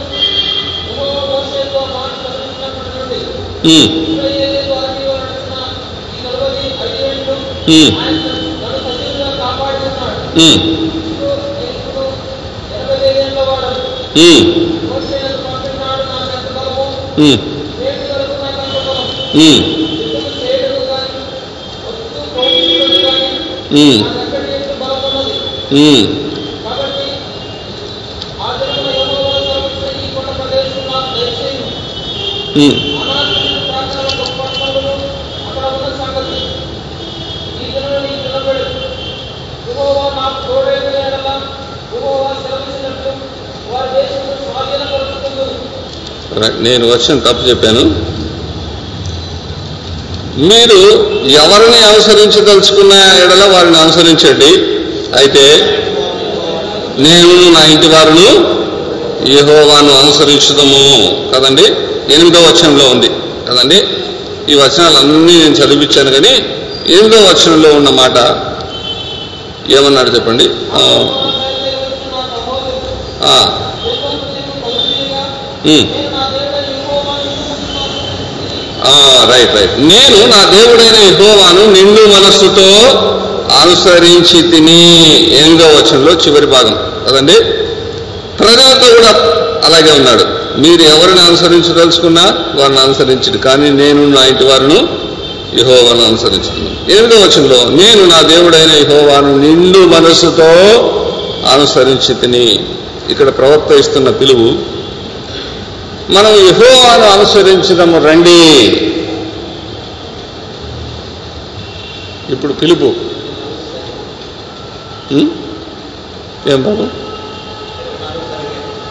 యెహోవా 0.89 1.25
మోషేతో 1.31 1.81
మాట 1.95 2.13
కలిగినప్పటి 2.27 2.93
నుండి 2.95 3.21
హ్మ్, 3.67 3.89
ఇశ్రాయేలు 4.03 4.75
అరణ్యంలో 4.77 5.17
నడిచిన 5.23 5.57
ఈ 6.11 6.23
నలభై 6.27 6.53
ఐదేళ్ళు 6.87 7.37
హ్మ్, 7.69 7.91
ఆయన 7.99 8.19
తను 8.63 8.79
సజీవుగా 8.87 9.31
కాపాడి 9.41 9.89
ఉన్నాడు 10.39 10.59
హ్మ్, 10.59 10.59
ఇదిగో 11.01 11.29
నేను 11.37 11.71
ఇప్పుడు 11.79 12.03
ఎనభై 12.73 12.99
ఐదేళ్ళ 13.09 13.41
వాడను 13.49 13.81
హ్మ్, 14.17 14.43
మోషేను 14.89 15.39
పంపినాడు 15.47 16.03
నాకు 16.11 16.31
ఎంత 16.37 16.49
బలము 16.57 16.85
హ్మ్, 17.19 17.39
చేతులకు 17.79 18.35
నాకు 18.43 18.61
ఎంత 18.65 18.79
బలము 18.87 19.07
హ్మ్, 19.35 19.61
యుద్ధము 20.01 20.31
చేయడము 20.39 20.83
కానీ 20.91 21.21
వస్తు 21.85 22.05
పోగొట్టుకోవడం 22.35 23.03
కానీ 23.07 23.29
హ్మ్, 23.75 23.99
నాకెక్కడి 24.07 24.55
ఎంత 24.59 24.73
బలం 24.83 25.03
ఉన్నది 25.09 25.37
హ్మ్. 25.73 26.05
కాబట్టి 26.65 27.07
ఆ 28.41 28.49
దినమున 28.59 28.89
యెహోవా 28.97 29.33
సమక్షంలో 29.47 29.91
ఈ 29.99 30.09
కొండ 30.15 30.31
ప్రదేశం 30.39 30.85
నాకు 30.91 31.11
దయచేయు 31.17 31.65
హ్మ్. 32.57 32.77
అనాథులకు 33.01 33.61
ప్రార్థనలు 33.69 34.13
గొప్ప 34.21 34.39
పట్టణములు 34.53 35.09
అక్కడ 35.49 35.65
ఉన్న 35.75 35.89
సంగతి 36.01 36.39
ఈ 37.57 37.67
దినమున 37.67 37.99
నీకు 38.05 38.23
నిలబడు 38.27 38.65
యెహోవా 39.69 40.05
నాకు 40.19 40.39
తోడైన 40.47 40.77
ఎడల 41.01 41.29
యెహోవా 41.93 42.31
సెలవిచ్చినట్లు 42.41 43.13
వారి 43.71 43.91
దేశము 43.95 44.35
స్వాధీనపరుచుకుందురు 44.45 45.55
రైట్. 46.35 46.48
నేను 46.61 46.87
వచ్చిన 46.89 47.19
తప్పు 47.19 47.49
చెప్పాను. 47.49 47.83
మీరు 50.49 50.79
ఎవరిని 51.37 51.79
అనుసరించదలుచుకున్న 51.85 52.93
ఎడల 53.23 53.45
వారిని 53.53 53.79
అనుసరించండి. 53.79 54.51
అయితే 55.17 55.45
నేను 56.99 57.51
నా 57.51 57.65
ఇంటి 57.65 57.89
వారును 57.89 58.29
యెహోవాను 59.31 59.93
అనుసరించదము. 59.95 60.85
కదండి? 61.33 61.67
ఎనిమిదో 62.15 62.41
వచనంలో 62.41 62.85
ఉంది. 62.91 63.09
కదండి? 63.49 63.79
ఈ 64.49 64.55
వచనాలన్నీ 64.55 65.35
నేను 65.35 65.55
చదివించాను 65.55 66.11
కానీ 66.11 66.35
ఎనిమిదో 66.89 67.17
వచనంలో 67.25 67.69
ఉన్న 67.75 67.91
మాట 67.93 68.17
ఏమన్నాడు 69.71 70.11
చెప్పండి? 70.11 70.45
ఆ, 70.73 70.79
నా 70.79 70.85
సహోదరుడు 72.29 72.91
ఆ, 73.25 73.35
దేశము 73.83 74.15
నీకు 74.29 74.55
కలుగునీగా 74.63 75.21
ఉమ్. 75.67 75.85
నేను 75.87 76.11
నా 76.11 76.23
దేవుడైన 76.29 76.69
యెహోవాను 76.75 77.35
ఆ, 78.78 78.78
రైట్ 79.33 79.57
రైట్ 79.57 79.81
నేను 79.81 80.27
నా 80.27 80.51
దేవుడైన 80.51 80.97
యహోవాను 81.13 81.73
నిండు 81.73 82.01
మనస్సుతో 82.07 82.69
అనుసరించి 83.61 84.51
తిని 84.51 84.83
ఎనిమిదో 85.37 85.67
వచనంలో 85.67 86.13
చివరి 86.13 86.47
భాగం. 86.47 86.79
కదండి 87.09 87.33
ప్రజలతో 88.37 88.93
కూడా 88.97 89.11
అలాగే 89.65 89.91
ఉన్నాడు. 89.91 90.25
మీరు 90.61 90.83
ఎవరిని 90.83 91.21
అనుసరించదలుచుకున్నా 91.21 92.23
వారిని 92.55 92.81
అనుసరించడు. 92.81 93.39
కానీ 93.39 93.71
నేను 93.71 94.09
నా 94.09 94.27
ఇంటి 94.27 94.45
వారిను 94.45 94.89
యహోవాను 95.59 96.07
అనుసరించుకున్నాను. 96.07 96.91
ఎనిమిదో 96.93 97.17
వచనంలో 97.17 97.83
నేను 97.83 98.05
నా 98.07 98.21
దేవుడైన 98.21 98.71
యహోవాను 98.71 99.37
నిండు 99.39 99.79
మనస్సుతో 99.79 100.51
అనుసరించి 101.53 102.15
తిని. 102.15 102.67
ఇక్కడ 103.11 103.29
ప్రవర్తిస్తున్న 103.29 104.11
పిలువు 104.11 104.78
మనం 106.11 106.35
యహోవాను 106.35 107.05
అనుసరించడం 107.05 108.05
రండి. 108.05 108.71
ఇప్పుడు 112.31 112.53
పిలుపు. 112.53 112.95
ఏం 116.49 116.63
బాబు? 116.63 116.87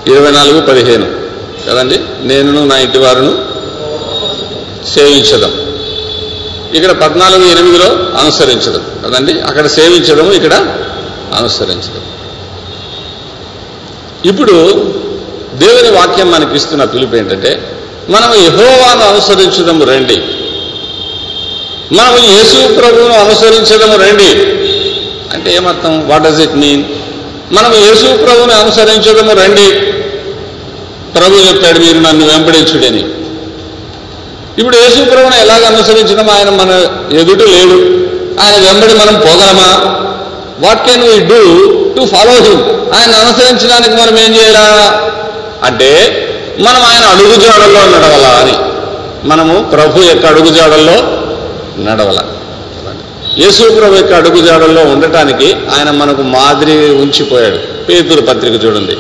ఇరవై 0.09 0.31
నాలుగు 0.31 0.61
పదిహేను. 0.61 1.05
కదండి? 1.69 1.99
నేను 2.19 2.65
నా 2.65 2.77
ఇంటి 2.77 2.97
వారును 2.97 3.45
సేవించదాం. 4.87 5.53
ఇక్కడ 6.73 6.91
పద్నాలుగు 6.91 7.43
ఎనిమిదిలో 7.45 7.89
అనుసరించడం 7.93 8.83
కదండి? 9.05 9.41
అక్కడ 9.41 9.67
సేవించడం 9.67 10.31
ఇక్కడ 10.31 10.53
అనుసరించడం. 11.35 12.01
ఇప్పుడు 14.25 14.55
దేవుని 15.57 15.89
వాక్యం 15.89 16.31
మనకిస్తున్న 16.31 16.83
పిలుపు 16.83 17.15
ఏంటంటే 17.15 17.77
మనం 18.09 18.33
యహోవాను 18.33 19.09
అనుసరించడం 19.09 19.83
రండి. 19.83 20.17
మనం 21.95 22.17
యేసు 22.23 22.73
ప్రభువును 22.79 23.13
అనుసరించడం 23.13 24.01
రండి. 24.01 24.29
అంటే 25.33 25.55
ఏమర్థం? 25.55 26.09
వాట్ 26.09 26.23
డస్ 26.23 26.39
ఇట్ 26.39 26.55
మీన్ 26.55 26.83
మనం 27.51 27.73
యేసు 27.73 28.17
ప్రభుని 28.17 28.53
అనుసరించడం 28.53 29.29
రండి. 29.29 29.71
ప్రభు 31.19 31.35
చెప్పాడు 31.35 31.79
మీరు 31.79 31.99
నన్ను 31.99 32.27
వెంబడించుడని. 32.27 33.05
ఇప్పుడు 34.59 34.77
యేసు 34.77 35.09
ప్రభుని 35.09 35.39
ఎలాగ 35.39 35.65
అనుసరించడం 35.65 36.29
ఆయన 36.29 36.49
మన 36.49 36.69
ఎదుట 37.19 37.39
లేడు. 37.39 38.07
ఆయన 38.41 38.55
వెంబడి 38.63 38.93
మనం 38.93 39.19
పోగలమా? 39.19 39.97
What 40.59 40.89
can 40.89 41.03
we 41.03 41.19
do 41.19 41.73
to 41.97 42.05
follow 42.05 42.31
him 42.31 42.61
ఆయన 42.93 43.15
అనుసరించడానికి 43.15 43.89
మనం 43.89 44.19
ఏం 44.19 44.35
చేయాలా? 44.35 45.03
అంటే 45.63 46.23
మనం 46.59 46.81
ఆయన 46.81 47.05
అడుగుజాడల్లో 47.05 47.79
నడవల 47.79 48.25
అని. 48.25 48.53
మనము 49.27 49.69
ప్రభు 49.73 49.99
యొక్క 50.01 50.25
అడుగుజాడల్లో 50.25 50.93
నడవల. 51.91 52.19
యేసు 53.37 53.79
ప్రభు 53.79 53.95
యొక్క 53.95 54.13
అడుగుజాడల్లో 54.13 54.81
ఉండటానికి 54.81 55.53
ఆయన 55.53 55.91
మనకు 55.91 56.21
మాదిరి 56.21 56.95
ఉంచిపోయాడు. 56.95 57.57
పేదూరు 57.57 58.21
పత్రిక 58.21 58.65
చూడండి. 58.65 58.97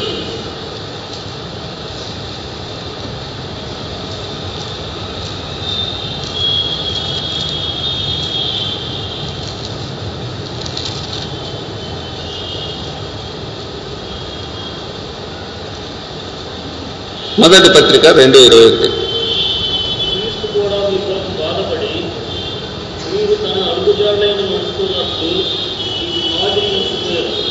మొదటి 17.39 17.69
పత్రిక 17.69 18.07
రెండు 18.07 18.37
ఇరవై 18.37 18.65
ఒకటి. 18.65 18.89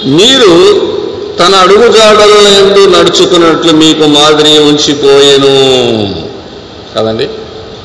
మీరు 0.08 0.52
తన 1.38 1.54
అడుగుజాడల 1.54 2.46
ఎందు 2.46 2.96
నడుచుకున్నట్లు 2.96 3.72
మీకు 3.72 4.06
మాదిరి 4.06 4.58
ఉంచిపోయేను. 4.58 5.54
కదండి? 6.96 7.28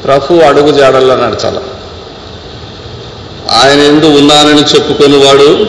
ప్రభు 0.04 0.34
అడుగుజాడల్లో 0.34 1.16
నడచాల. 1.16 1.58
ఆయన 3.52 3.80
ఎందు 3.80 4.06
ఉన్నానని 4.06 4.62
చెప్పుకొనివాడు 4.62 5.66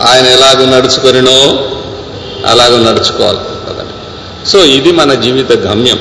ఆయన 0.00 0.26
ఎలాగ 0.26 0.76
నడుచుకొనినో 0.76 1.68
అలాగ 2.46 2.92
నడుచుకోవాలి. 2.92 3.38
సో 4.48 4.64
ఇది 4.64 4.92
మన 4.92 5.14
జీవిత 5.14 5.52
గమ్యం. 5.52 5.98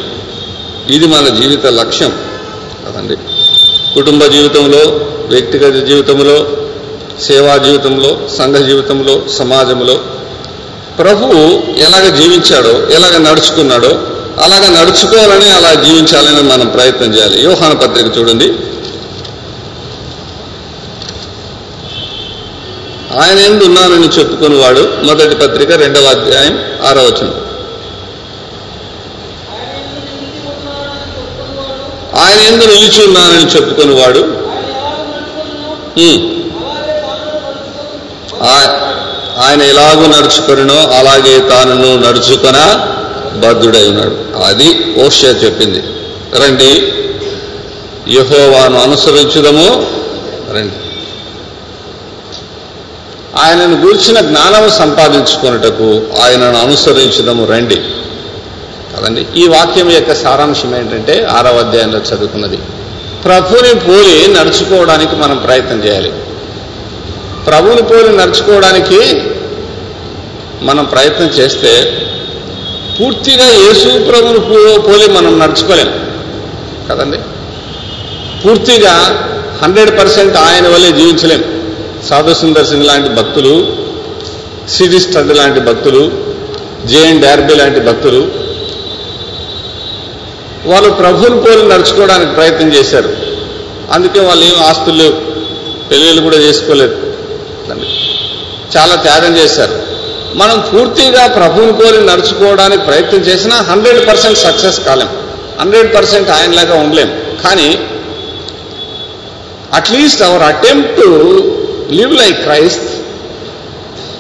ఇది 0.90 1.08
మన 1.08 1.28
జీవిత 1.28 1.66
లక్ష్యం. 1.66 2.14
కదండి 2.88 3.16
కుటుంబ 3.94 4.26
జీవితంలో 4.26 5.00
వ్యక్తిగత 5.28 5.86
జీవితంలో 5.86 6.48
సేవా 7.22 7.58
జీవితంలో 7.58 8.20
సంఘ 8.38 8.56
జీవితంలో 8.56 9.22
సమాజంలో 9.30 10.00
ప్రభువు 11.00 11.64
ఎలాగ 11.78 12.10
జీవించాడో 12.10 12.88
ఎలాగ 12.94 13.18
నడుచుకున్నాడో 13.18 14.00
అలాగ 14.42 14.82
నడుచుకోవాలని 14.82 15.50
అలా 15.50 15.74
జీవించాలని 15.74 16.42
మనం 16.42 16.68
ప్రయత్నం 16.68 17.16
చేయాలి. 17.16 17.44
యోహాన 17.44 17.74
పత్రిక 17.74 18.18
చూడండి. 18.18 18.54
ఆయన 23.22 23.40
ఎందు 23.40 23.64
ఉన్నానని 23.64 24.08
చెప్పుకునేవాడు 24.08 24.94
మొదటి 25.04 25.36
పత్రిక 25.36 25.72
రెండవ 25.72 26.02
అధ్యాయం 26.02 26.60
ఆరవచనం 26.86 27.45
ఆయన 32.18 32.40
ఎందు 32.40 32.66
నిలిచి 32.66 33.06
ఉన్నానని 33.06 33.46
చెప్పుకునేవాడు 33.46 34.20
ఉమ్, 36.00 36.44
ఆ- 38.44 38.82
ఆయన 39.46 39.62
ఎలాగూ 39.62 40.08
నడుచుకొనినో 40.08 40.76
అలాగే 40.76 41.50
తానును 41.50 41.96
నడుచుకొన 41.98 42.88
బద్ధుడై 43.40 43.88
ఉన్నాడు 43.88 44.40
అది 44.44 44.96
ఓషియా 45.06 45.32
చెప్పింది. 45.32 45.80
రండి. 46.40 46.94
యహోవాను 48.08 48.82
అనుసరించుదము. 48.82 49.88
రండి. 50.54 50.76
ఆయనను 53.40 53.86
గురించిన 53.86 54.20
జ్ఞానము 54.20 54.70
సంపాదించుకొనుటకు 54.70 56.02
ఆయనను 56.22 56.58
అనుసరించడము 56.58 57.46
రండి. 57.46 57.82
కదండి 58.98 59.26
ఈ 59.38 59.48
వాక్యం 59.48 59.92
యొక్క 59.92 60.14
సారాంశం 60.14 60.76
ఏంటంటే 60.76 61.28
ఆరవ 61.32 61.58
అధ్యాయంలో 61.58 62.00
చదువుకున్నది. 62.00 62.58
ప్రభుని 63.26 63.80
పోలి 63.80 64.28
నడుచుకోవడానికి 64.28 65.16
మనం 65.16 65.38
ప్రయత్నం 65.38 65.84
చేయాలి. 65.84 66.14
ప్రభుని 67.48 67.82
పోలి 67.82 68.18
నడుచుకోవడానికి 68.18 69.22
మనం 70.62 70.86
ప్రయత్నం 70.86 71.28
చేస్తే 71.28 72.02
పూర్తిగా 73.00 73.46
యేసు 73.46 74.04
ప్రభుని 74.04 74.40
పో- 74.40 74.82
పోలి 74.82 75.08
మనం 75.08 75.40
నడుచుకోలేం. 75.40 75.94
కదండి? 76.90 77.18
పూర్తిగా 78.46 78.92
హండ్రెడ్ 79.64 80.00
పర్సెంట్ 80.00 80.38
ఆయన 80.38 80.68
వల్లే 80.68 80.92
జీవించలేం. 80.92 81.44
సాధు 82.10 82.34
సుందర్ 82.34 82.68
సింగ్ 82.68 82.84
లాంటి 82.84 83.10
భక్తులు 83.10 83.68
సిటీ 84.70 85.00
స్టడ్ 85.00 85.38
లాంటి 85.38 85.60
భక్తులు 85.60 86.12
జేఎన్ 86.86 87.22
డార్బీ 87.22 87.56
లాంటి 87.56 87.80
భక్తులు 87.80 88.45
వాళ్ళు 90.66 90.90
ప్రభువుని 90.90 91.42
పోలి 91.42 91.70
నడుచుకోవడానికి 91.70 92.32
ప్రయత్నం 92.32 92.74
చేశారు. 92.74 93.16
అందుకే 93.92 94.20
వాళ్ళు 94.20 94.46
ఏం 94.46 94.64
ఆస్తులు 94.64 94.96
లేవు. 94.96 95.14
పెళ్ళిళ్ళు 95.90 96.22
కూడా 96.22 96.38
చేసుకోలేదు. 96.38 96.96
చాలా 98.78 98.96
త్యాగం 98.96 99.38
చేశారు. 99.38 99.84
మనం 100.36 100.64
పూర్తిగా 100.74 101.28
ప్రభువుని 101.28 101.74
పోలి 101.74 102.06
నడుచుకోవడానికి 102.06 102.84
ప్రయత్నం 102.84 103.20
చేసినా 103.20 103.56
హండ్రెడ్ 103.56 104.08
పర్సెంట్ 104.08 104.38
సక్సెస్ 104.38 104.80
కాలేం. 104.80 105.10
హండ్రెడ్ 105.60 105.96
పర్సెంట్ 105.96 106.30
ఆయనలాగా 106.30 106.76
ఉండలేం. 106.76 107.12
కానీ 107.44 107.80
at least 109.74 110.22
our 110.22 110.44
attempt 110.44 110.98
to 110.98 111.10
live 111.92 112.14
like 112.14 112.44
Christ 112.44 112.82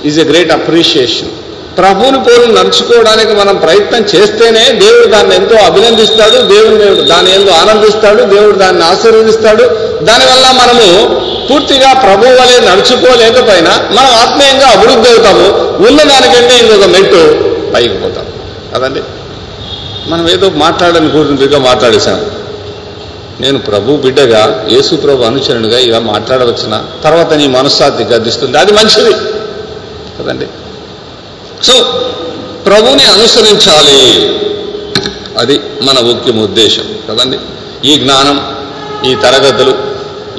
is 0.05 0.19
a 0.19 0.23
great 0.23 0.51
appreciation 0.51 1.29
ప్రభువుని 1.77 2.23
పోలి 2.23 2.53
నడుచుకోవడానికి 2.53 3.33
మనం 3.33 3.55
ప్రయత్నం 3.57 4.01
చేస్తేనే 4.01 4.71
దేవుడు 4.71 5.05
దాన్ని 5.05 5.35
ఎంతో 5.35 5.55
అభినందిస్తాడు 5.55 6.41
దేవుడు 6.41 7.01
దాన్ని 7.01 7.35
ఎంతో 7.35 7.53
ఆనందిస్తాడు 7.53 8.23
దేవుడు 8.23 8.57
దాన్ని 8.57 8.83
ఆశీర్వదిస్తాడు. 8.83 9.63
దానివల్ల 10.03 10.51
మనము 10.51 11.15
పూర్తిగా 11.49 11.93
ప్రభు 11.93 12.25
వలె 12.25 12.71
నడుచుకోలేకపోయినా 12.71 13.89
మనం 13.91 14.07
ఆత్మీయంగా 14.07 14.67
అభివృద్ధి 14.67 15.09
అవుతాము. 15.09 15.47
ఉన్న 15.87 16.03
దానికంటే 16.03 16.57
ఇంకొక 16.57 16.85
మెట్టు 16.85 17.49
పైకి 17.73 17.93
పోతాం. 17.93 18.25
కదండి? 18.75 19.01
మనం 20.07 20.29
ఏదో 20.29 20.49
మాట్లాడని 20.49 21.09
కూర్చుంటుగా 21.09 21.59
మాట్లాడేశాం. 21.59 22.25
నేను 23.39 23.59
ప్రభు 23.59 23.95
బిడ్డగా 23.95 24.65
యేసు 24.71 24.95
ప్రభు 24.95 25.23
అనుచరునిగా 25.23 25.79
ఇలా 25.79 25.99
మాట్లాడవచ్చిన? 25.99 26.83
తర్వాత 27.03 27.33
నీ 27.33 27.47
మనస్సాతి 27.47 28.03
గద్దిస్తుంది 28.03 28.57
అది 28.57 28.71
మంచిది. 28.71 29.13
కదండి? 30.19 30.47
సో 31.65 31.75
ప్రభుని 32.65 33.05
అనుసరించాలి. 33.05 33.99
అది 35.41 35.55
మన 35.81 35.97
ముఖ్యం 36.09 36.37
ఉద్దేశం 36.43 36.85
కదండి? 37.07 37.37
ఈ 37.89 37.95
జ్ఞానం 37.95 38.37
ఈ 39.09 39.15
తరగతులు 39.15 39.73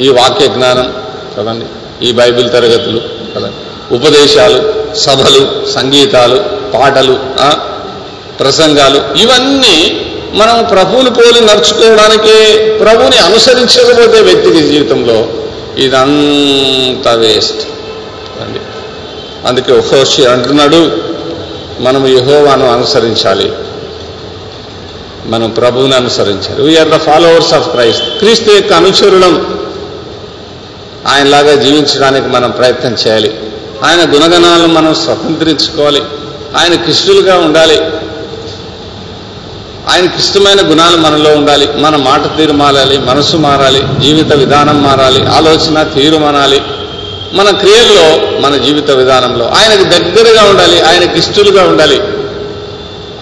ఈ 0.00 0.08
వాక్య 0.08 0.46
జ్ఞానం 0.46 0.88
కదండి? 1.36 1.66
ఈ 2.06 2.12
బైబిల్ 2.12 2.48
తరగతులు 2.50 3.00
కదండి? 3.34 3.60
ఉపదేశాలు 3.94 4.58
సభలు 4.94 5.42
సంగీతాలు 5.70 6.38
పాటలు 6.74 7.16
ప్రసంగాలు 8.40 9.18
ఇవన్నీ 9.18 9.76
మనం 10.34 10.56
ప్రభువుని 10.70 11.10
పోలి 11.10 11.40
నడుచుకోవడానికి 11.40 12.34
ప్రభువుని 12.78 13.18
అనుసరించకపోతే 13.18 14.20
వ్యక్తికి 14.20 14.62
జీవితంలో 14.68 15.18
ఇదంతా 15.84 17.12
వేస్ట్ 17.14 17.62
అండి 18.42 18.60
అందుకే 19.48 19.72
హోషి 19.90 20.22
అంటున్నాడు 20.26 20.80
మనం 21.80 22.06
యహోవాను 22.06 22.72
అనుసరించాలి. 22.72 23.52
మనం 25.26 25.50
ప్రభువుని 25.50 25.94
అనుసరించాలి. 25.94 26.62
We are 26.62 26.88
the 26.88 26.98
followers 26.98 27.54
of 27.54 27.68
Christ 27.68 28.18
క్రీస్తు 28.18 28.50
యొక్క 28.50 28.72
అనుచరులం. 28.72 29.58
ఆయనలాగా 31.06 31.54
జీవించడానికి 31.54 32.28
మనం 32.28 32.50
ప్రయత్నం 32.50 32.92
చేయాలి. 32.92 33.40
ఆయన 33.84 34.14
గుణగణాలను 34.14 34.66
మనం 34.66 34.94
స్వతంత్రించుకోవాలి. 34.94 36.02
ఆయన 36.56 36.74
కృష్ణులుగా 36.74 37.38
ఉండాలి. 37.38 37.80
ఆయనకి 39.92 40.18
ఇష్టమైన 40.18 40.70
గుణాలు 40.70 40.96
మనలో 40.96 41.36
ఉండాలి. 41.36 41.68
మన 41.76 41.96
మాట 41.96 42.36
తీరు 42.36 42.52
మారాలి 42.52 42.98
మనసు 42.98 43.36
మారాలి 43.36 43.82
జీవిత 44.00 44.32
విధానం 44.32 44.82
మారాలి 44.82 45.26
ఆలోచన 45.26 45.82
తీరు 45.82 46.16
మారాలి 46.16 46.62
మన 47.32 47.50
క్రియల్లో 47.50 48.38
మన 48.40 48.56
జీవిత 48.56 48.90
విధానంలో. 48.90 49.44
ఆయనకు 49.44 49.84
దగ్గరగా 49.84 50.42
ఉండాలి 50.42 50.80
ఆయనకి 50.80 51.18
ఇష్టలుగా 51.18 51.62
ఉండాలి. 51.62 52.00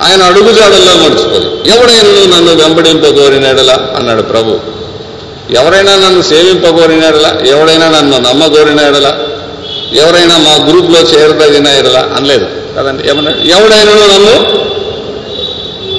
ఆయన 0.02 0.22
అడుగుజాడల్లో 0.22 0.92
నడుచుకోవాలి 0.94 1.70
ఎవడైనా 1.70 2.36
నన్ను 2.36 2.54
వెంబడింపగోరినాడలా? 2.54 3.88
అన్నాడు 3.96 4.22
ప్రభు. 4.22 4.60
ఎవరైనా 5.50 5.96
నన్ను 5.96 6.22
సేవింపగోరినాడలా? 6.22 7.38
ఎవడైనా 7.46 7.88
నన్ను 7.88 8.18
నమ్మగోరినాడలా? 8.18 9.18
ఎవరైనా 9.94 10.36
మా 10.36 10.66
గ్రూప్లో 10.68 11.00
చేరదగిన 11.00 11.66
ఎడలా 11.66 12.10
అనలేదు. 12.16 12.46
కదండి 12.76 13.08
ఏమన్నాడు 13.08 13.36
ఎవడైనా 13.36 13.92
నన్ను 13.92 14.64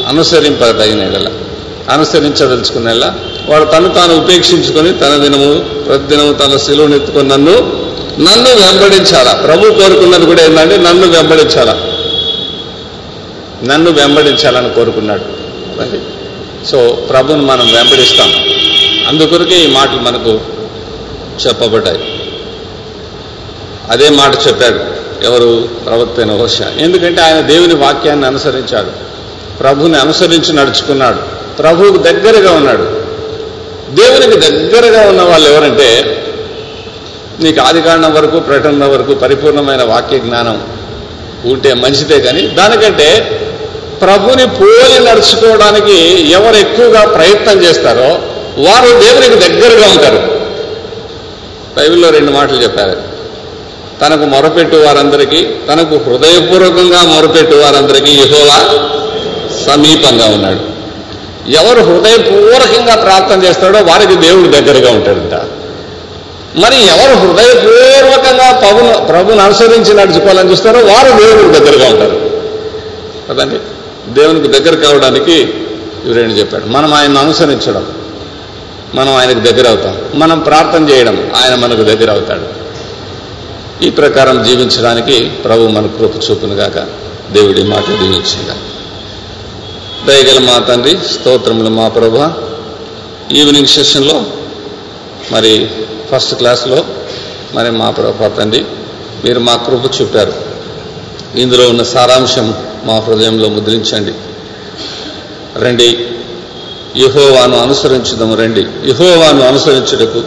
అనుసరింపదగినడలా? 0.07 1.29
అనుసరించదలుచుకునేలా? 1.89 3.15
వాడు 3.47 3.63
తను 3.65 3.89
తాను 3.89 4.17
ఉపేక్షించుకొని 4.17 4.93
తన 4.93 5.17
దినము 5.17 5.59
ప్రతిదినము 5.59 6.33
తన 6.33 6.57
శిలువను 6.57 6.95
ఎత్తుకొని 6.95 7.27
నన్ను 7.29 7.84
నన్ను 8.19 8.49
వెంబడించాలా? 8.49 9.33
ప్రభు 9.33 9.61
కోరుకున్నది 9.61 10.25
కూడా 10.25 10.43
ఏంటంటే 10.43 10.77
నన్ను 10.77 11.07
వెంబడించాలా? 11.07 11.73
నన్ను 13.63 13.91
వెంబడించాలని 13.91 14.69
కోరుకున్నాడు. 14.69 15.45
సో 16.65 17.07
ప్రభుని 17.09 17.41
మనం 17.41 17.73
వెంబడిస్తాం. 17.73 18.31
అందుకొరకే 19.07 19.55
ఈ 19.55 19.67
మాటలు 19.67 19.99
మనకు 19.99 20.29
చెప్పబడ్డాయి. 21.47 22.21
అదే 23.89 24.09
మాట 24.09 24.47
చెప్పాడు 24.47 24.79
ఎవరు? 25.25 25.69
ప్రవక్త 25.85 26.19
అయిన 26.19 26.31
హోష. 26.31 26.61
ఎందుకంటే 26.61 27.21
ఆయన 27.21 27.39
దేవుని 27.39 27.75
వాక్యాన్ని 27.75 28.27
అనుసరించాడు. 28.27 28.89
ప్రభుని 29.57 29.97
అనుసరించి 29.97 30.53
నడుచుకున్నాడు. 30.53 31.17
ప్రభువుకు 31.57 31.97
దగ్గరగా 31.97 32.51
ఉన్నాడు. 32.51 33.05
దేవునికి 33.89 34.37
దగ్గరగా 34.37 35.09
ఉన్న 35.09 35.21
వాళ్ళు 35.21 35.49
ఎవరంటే 35.49 36.21
నీకు 37.39 37.61
ఆదికాండం 37.61 38.13
వరకు 38.13 38.39
ప్రకటన 38.39 38.85
వరకు 38.85 39.13
పరిపూర్ణమైన 39.13 39.83
వాక్య 39.83 40.19
జ్ఞానం 40.19 40.63
ఉంటే 41.45 41.73
మంచిదే 41.73 42.19
కానీ 42.19 42.41
దానికంటే 42.41 43.41
ప్రభుని 44.01 44.47
పోలి 44.47 44.99
నడుచుకోవడానికి 44.99 45.93
ఎవరు 46.31 46.55
ఎక్కువగా 46.55 47.05
ప్రయత్నం 47.05 47.63
చేస్తారో 47.63 48.19
వారు 48.61 48.99
దేవునికి 48.99 49.49
దగ్గరగా 49.49 49.87
ఉంటారు. 49.87 50.35
బైబిల్లో 51.77 52.09
రెండు 52.09 52.31
మాటలు 52.31 52.63
చెప్పారు. 52.63 53.15
తనకు 54.01 54.25
మొరపెట్టు 54.25 54.75
వారందరికీ 54.75 55.47
తనకు 55.67 55.95
హృదయపూర్వకంగా 55.95 57.03
మొరపెట్టు 57.03 57.55
వారందరికీ 57.55 58.11
యెహోవా 58.11 58.87
సమీపంగా 59.65 60.25
ఉన్నాడు. 60.25 60.59
ఎవరు 61.51 61.81
హృదయపూర్వకంగా 61.81 62.95
ప్రార్థన 62.95 63.43
చేస్తాడో 63.43 63.79
వారికి 63.79 64.15
దేవుడు 64.15 64.47
దగ్గరగా 64.47 64.91
ఉంటాడంట. 64.91 65.64
మరి 66.55 66.75
ఎవరు 66.75 67.15
హృదయపూర్వకంగా 67.15 68.59
ప్రభును 68.59 69.05
ప్రభుని 69.05 69.41
అనుసరించి 69.41 69.93
నడుచుకోవాలని 69.93 70.51
చూస్తారో 70.51 70.79
వారు 70.79 71.17
దేవునికి 71.17 71.59
దగ్గరగా 71.59 71.89
ఉంటారు. 71.89 72.31
కదండి? 73.29 73.59
దేవునికి 74.13 74.59
దగ్గర 74.59 74.75
కావడానికి 74.75 75.33
ఇవరేంటి 76.05 76.39
చెప్పాడు? 76.39 76.65
మనం 76.65 76.93
ఆయన్ని 76.93 77.19
అనుసరించడం. 77.19 77.85
మనం 78.95 79.15
ఆయనకు 79.15 79.39
దగ్గర 79.39 79.67
అవుతాం. 79.67 79.99
మనం 80.15 80.39
ప్రార్థన 80.39 80.89
చేయడం. 80.89 81.31
ఆయన 81.35 81.55
మనకు 81.55 81.81
దగ్గర 81.81 82.11
అవుతాడు. 82.11 82.65
ఈ 83.83 83.89
ప్రకారం 83.89 84.43
జీవించడానికి 84.43 85.25
ప్రభు 85.25 85.61
మన 85.61 85.87
కృప 85.87 86.31
చూపునుగాక 86.31 86.77
దేవుడి 87.33 87.63
మాట 87.63 87.87
దీవించిందా 87.87 88.55
దయగల 90.07 90.39
మా 90.39 90.59
తండ్రి 90.59 90.97
స్తోత్రములు 91.13 91.69
మా 91.69 91.87
ప్రభు. 91.87 92.27
ఈవినింగ్ 93.33 93.67
సెషన్లో 93.67 94.23
మరి 95.31 95.69
ఫస్ట్ 96.11 96.35
క్లాస్లో 96.35 96.85
మరి 97.53 97.71
మా 97.71 97.89
ప్రభు 97.89 98.45
మీరు 99.25 99.39
మా 99.39 99.55
కృప 99.55 100.01
చూపారు. 100.01 100.33
ఇందులో 101.35 101.69
ఉన్న 101.69 101.83
సారాంశం 101.83 102.53
మా 102.83 102.99
హృదయంలో 102.99 103.49
ముద్రించండి. 103.49 104.13
రండి. 105.59 106.07
యహోవాను 106.97 107.57
అనుసరించుదాము 107.57 108.35
రండి. 108.35 108.61
యహోవాను 108.61 109.47
అనుసరించుటకు 109.47 110.23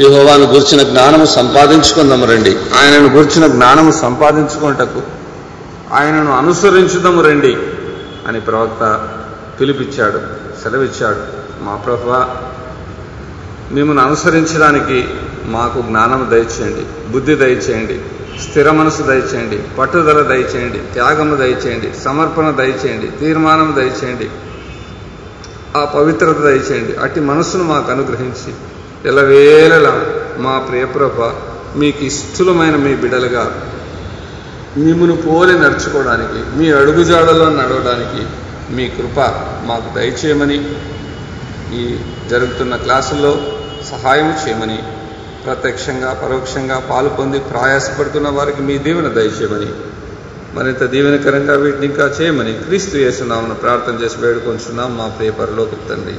యహోవాను 0.00 0.44
గుర్చిన 0.44 0.82
జ్ఞానము 0.82 1.24
సంపాదించుకుందాము 1.24 2.26
రండి. 2.26 2.50
ఆయనను 2.50 3.08
గుర్చిన 3.08 3.46
జ్ఞానము 3.46 3.90
సంపాదించుకుంటకు 3.90 5.02
ఆయనను 5.92 6.38
అనుసరించుదాము 6.38 7.22
రండి 7.22 7.56
అని 8.28 8.40
ప్రవక్త 8.40 9.08
పిలిపిచ్చాడు 9.60 10.18
సెలవిచ్చాడు. 10.62 11.20
మా 11.64 11.76
ప్రభు 11.76 12.45
మిమ్మల్ని 13.72 14.02
అనుసరించడానికి 14.02 15.04
మాకు 15.44 15.82
జ్ఞానం 15.82 16.28
దయచేయండి 16.30 17.12
బుద్ధి 17.12 17.34
దయచేయండి 17.34 18.00
స్థిర 18.42 18.70
మనసు 18.70 19.02
దయచేయండి 19.02 19.58
పట్టుదల 19.78 20.22
దయచేయండి 20.22 20.78
త్యాగము 20.92 21.36
దయచేయండి 21.36 21.92
సమర్పణ 22.04 22.50
దయచేయండి 22.50 23.06
తీర్మానం 23.20 23.74
దయచేయండి 23.76 24.30
ఆ 25.76 25.84
పవిత్రత 25.84 26.36
దయచేయండి. 26.38 26.96
అట్టి 26.96 27.20
మనస్సును 27.20 27.64
మాకు 27.64 27.90
అనుగ్రహించి 27.90 28.54
ఎలవేళలా 29.08 30.00
మా 30.38 30.58
ప్రియప్రభ 30.58 31.20
మీకు 31.78 32.04
ఇష్టలమైన 32.04 32.76
మీ 32.76 32.96
బిడలుగా 32.96 33.62
మిమ్మను 34.76 35.16
పోలి 35.16 35.58
నడుచుకోవడానికి 35.58 36.58
మీ 36.58 36.70
అడుగుజాడలో 36.72 37.48
నడవడానికి 37.48 38.26
మీ 38.72 38.88
కృప 38.88 39.20
మాకు 39.66 39.94
దయచేయమని 39.94 40.58
ఈ 41.76 41.82
జరుగుతున్న 42.30 42.76
క్లాసుల్లో 42.76 43.32
సహాయం 43.90 44.30
చేయమని 44.42 44.78
ప్రత్యక్షంగా 45.44 46.10
పరోక్షంగా 46.22 46.78
పాలు 46.90 47.08
పొంది 47.08 47.38
ప్రయాసపడుతున్న 47.38 48.28
వారికి 48.28 48.62
మీ 48.62 48.78
దీవెన 48.78 49.08
దయచేయమని 49.08 49.70
మరింత 50.56 50.82
దీవెనకరంగా 50.90 51.54
వీటిని 51.54 51.86
ఇంకా 51.86 52.06
చేయమని 52.20 52.52
క్రీస్తు 52.64 52.96
చేస్తున్నామని 52.96 53.54
ప్రార్థన 53.54 53.94
చేసి 54.04 54.16
వేడుకొంచున్నాం 54.20 54.90
మా 54.98 55.06
ప్రియ 55.08 55.30
పరలోకి 55.30 55.76
తండ్రి. 55.88 56.16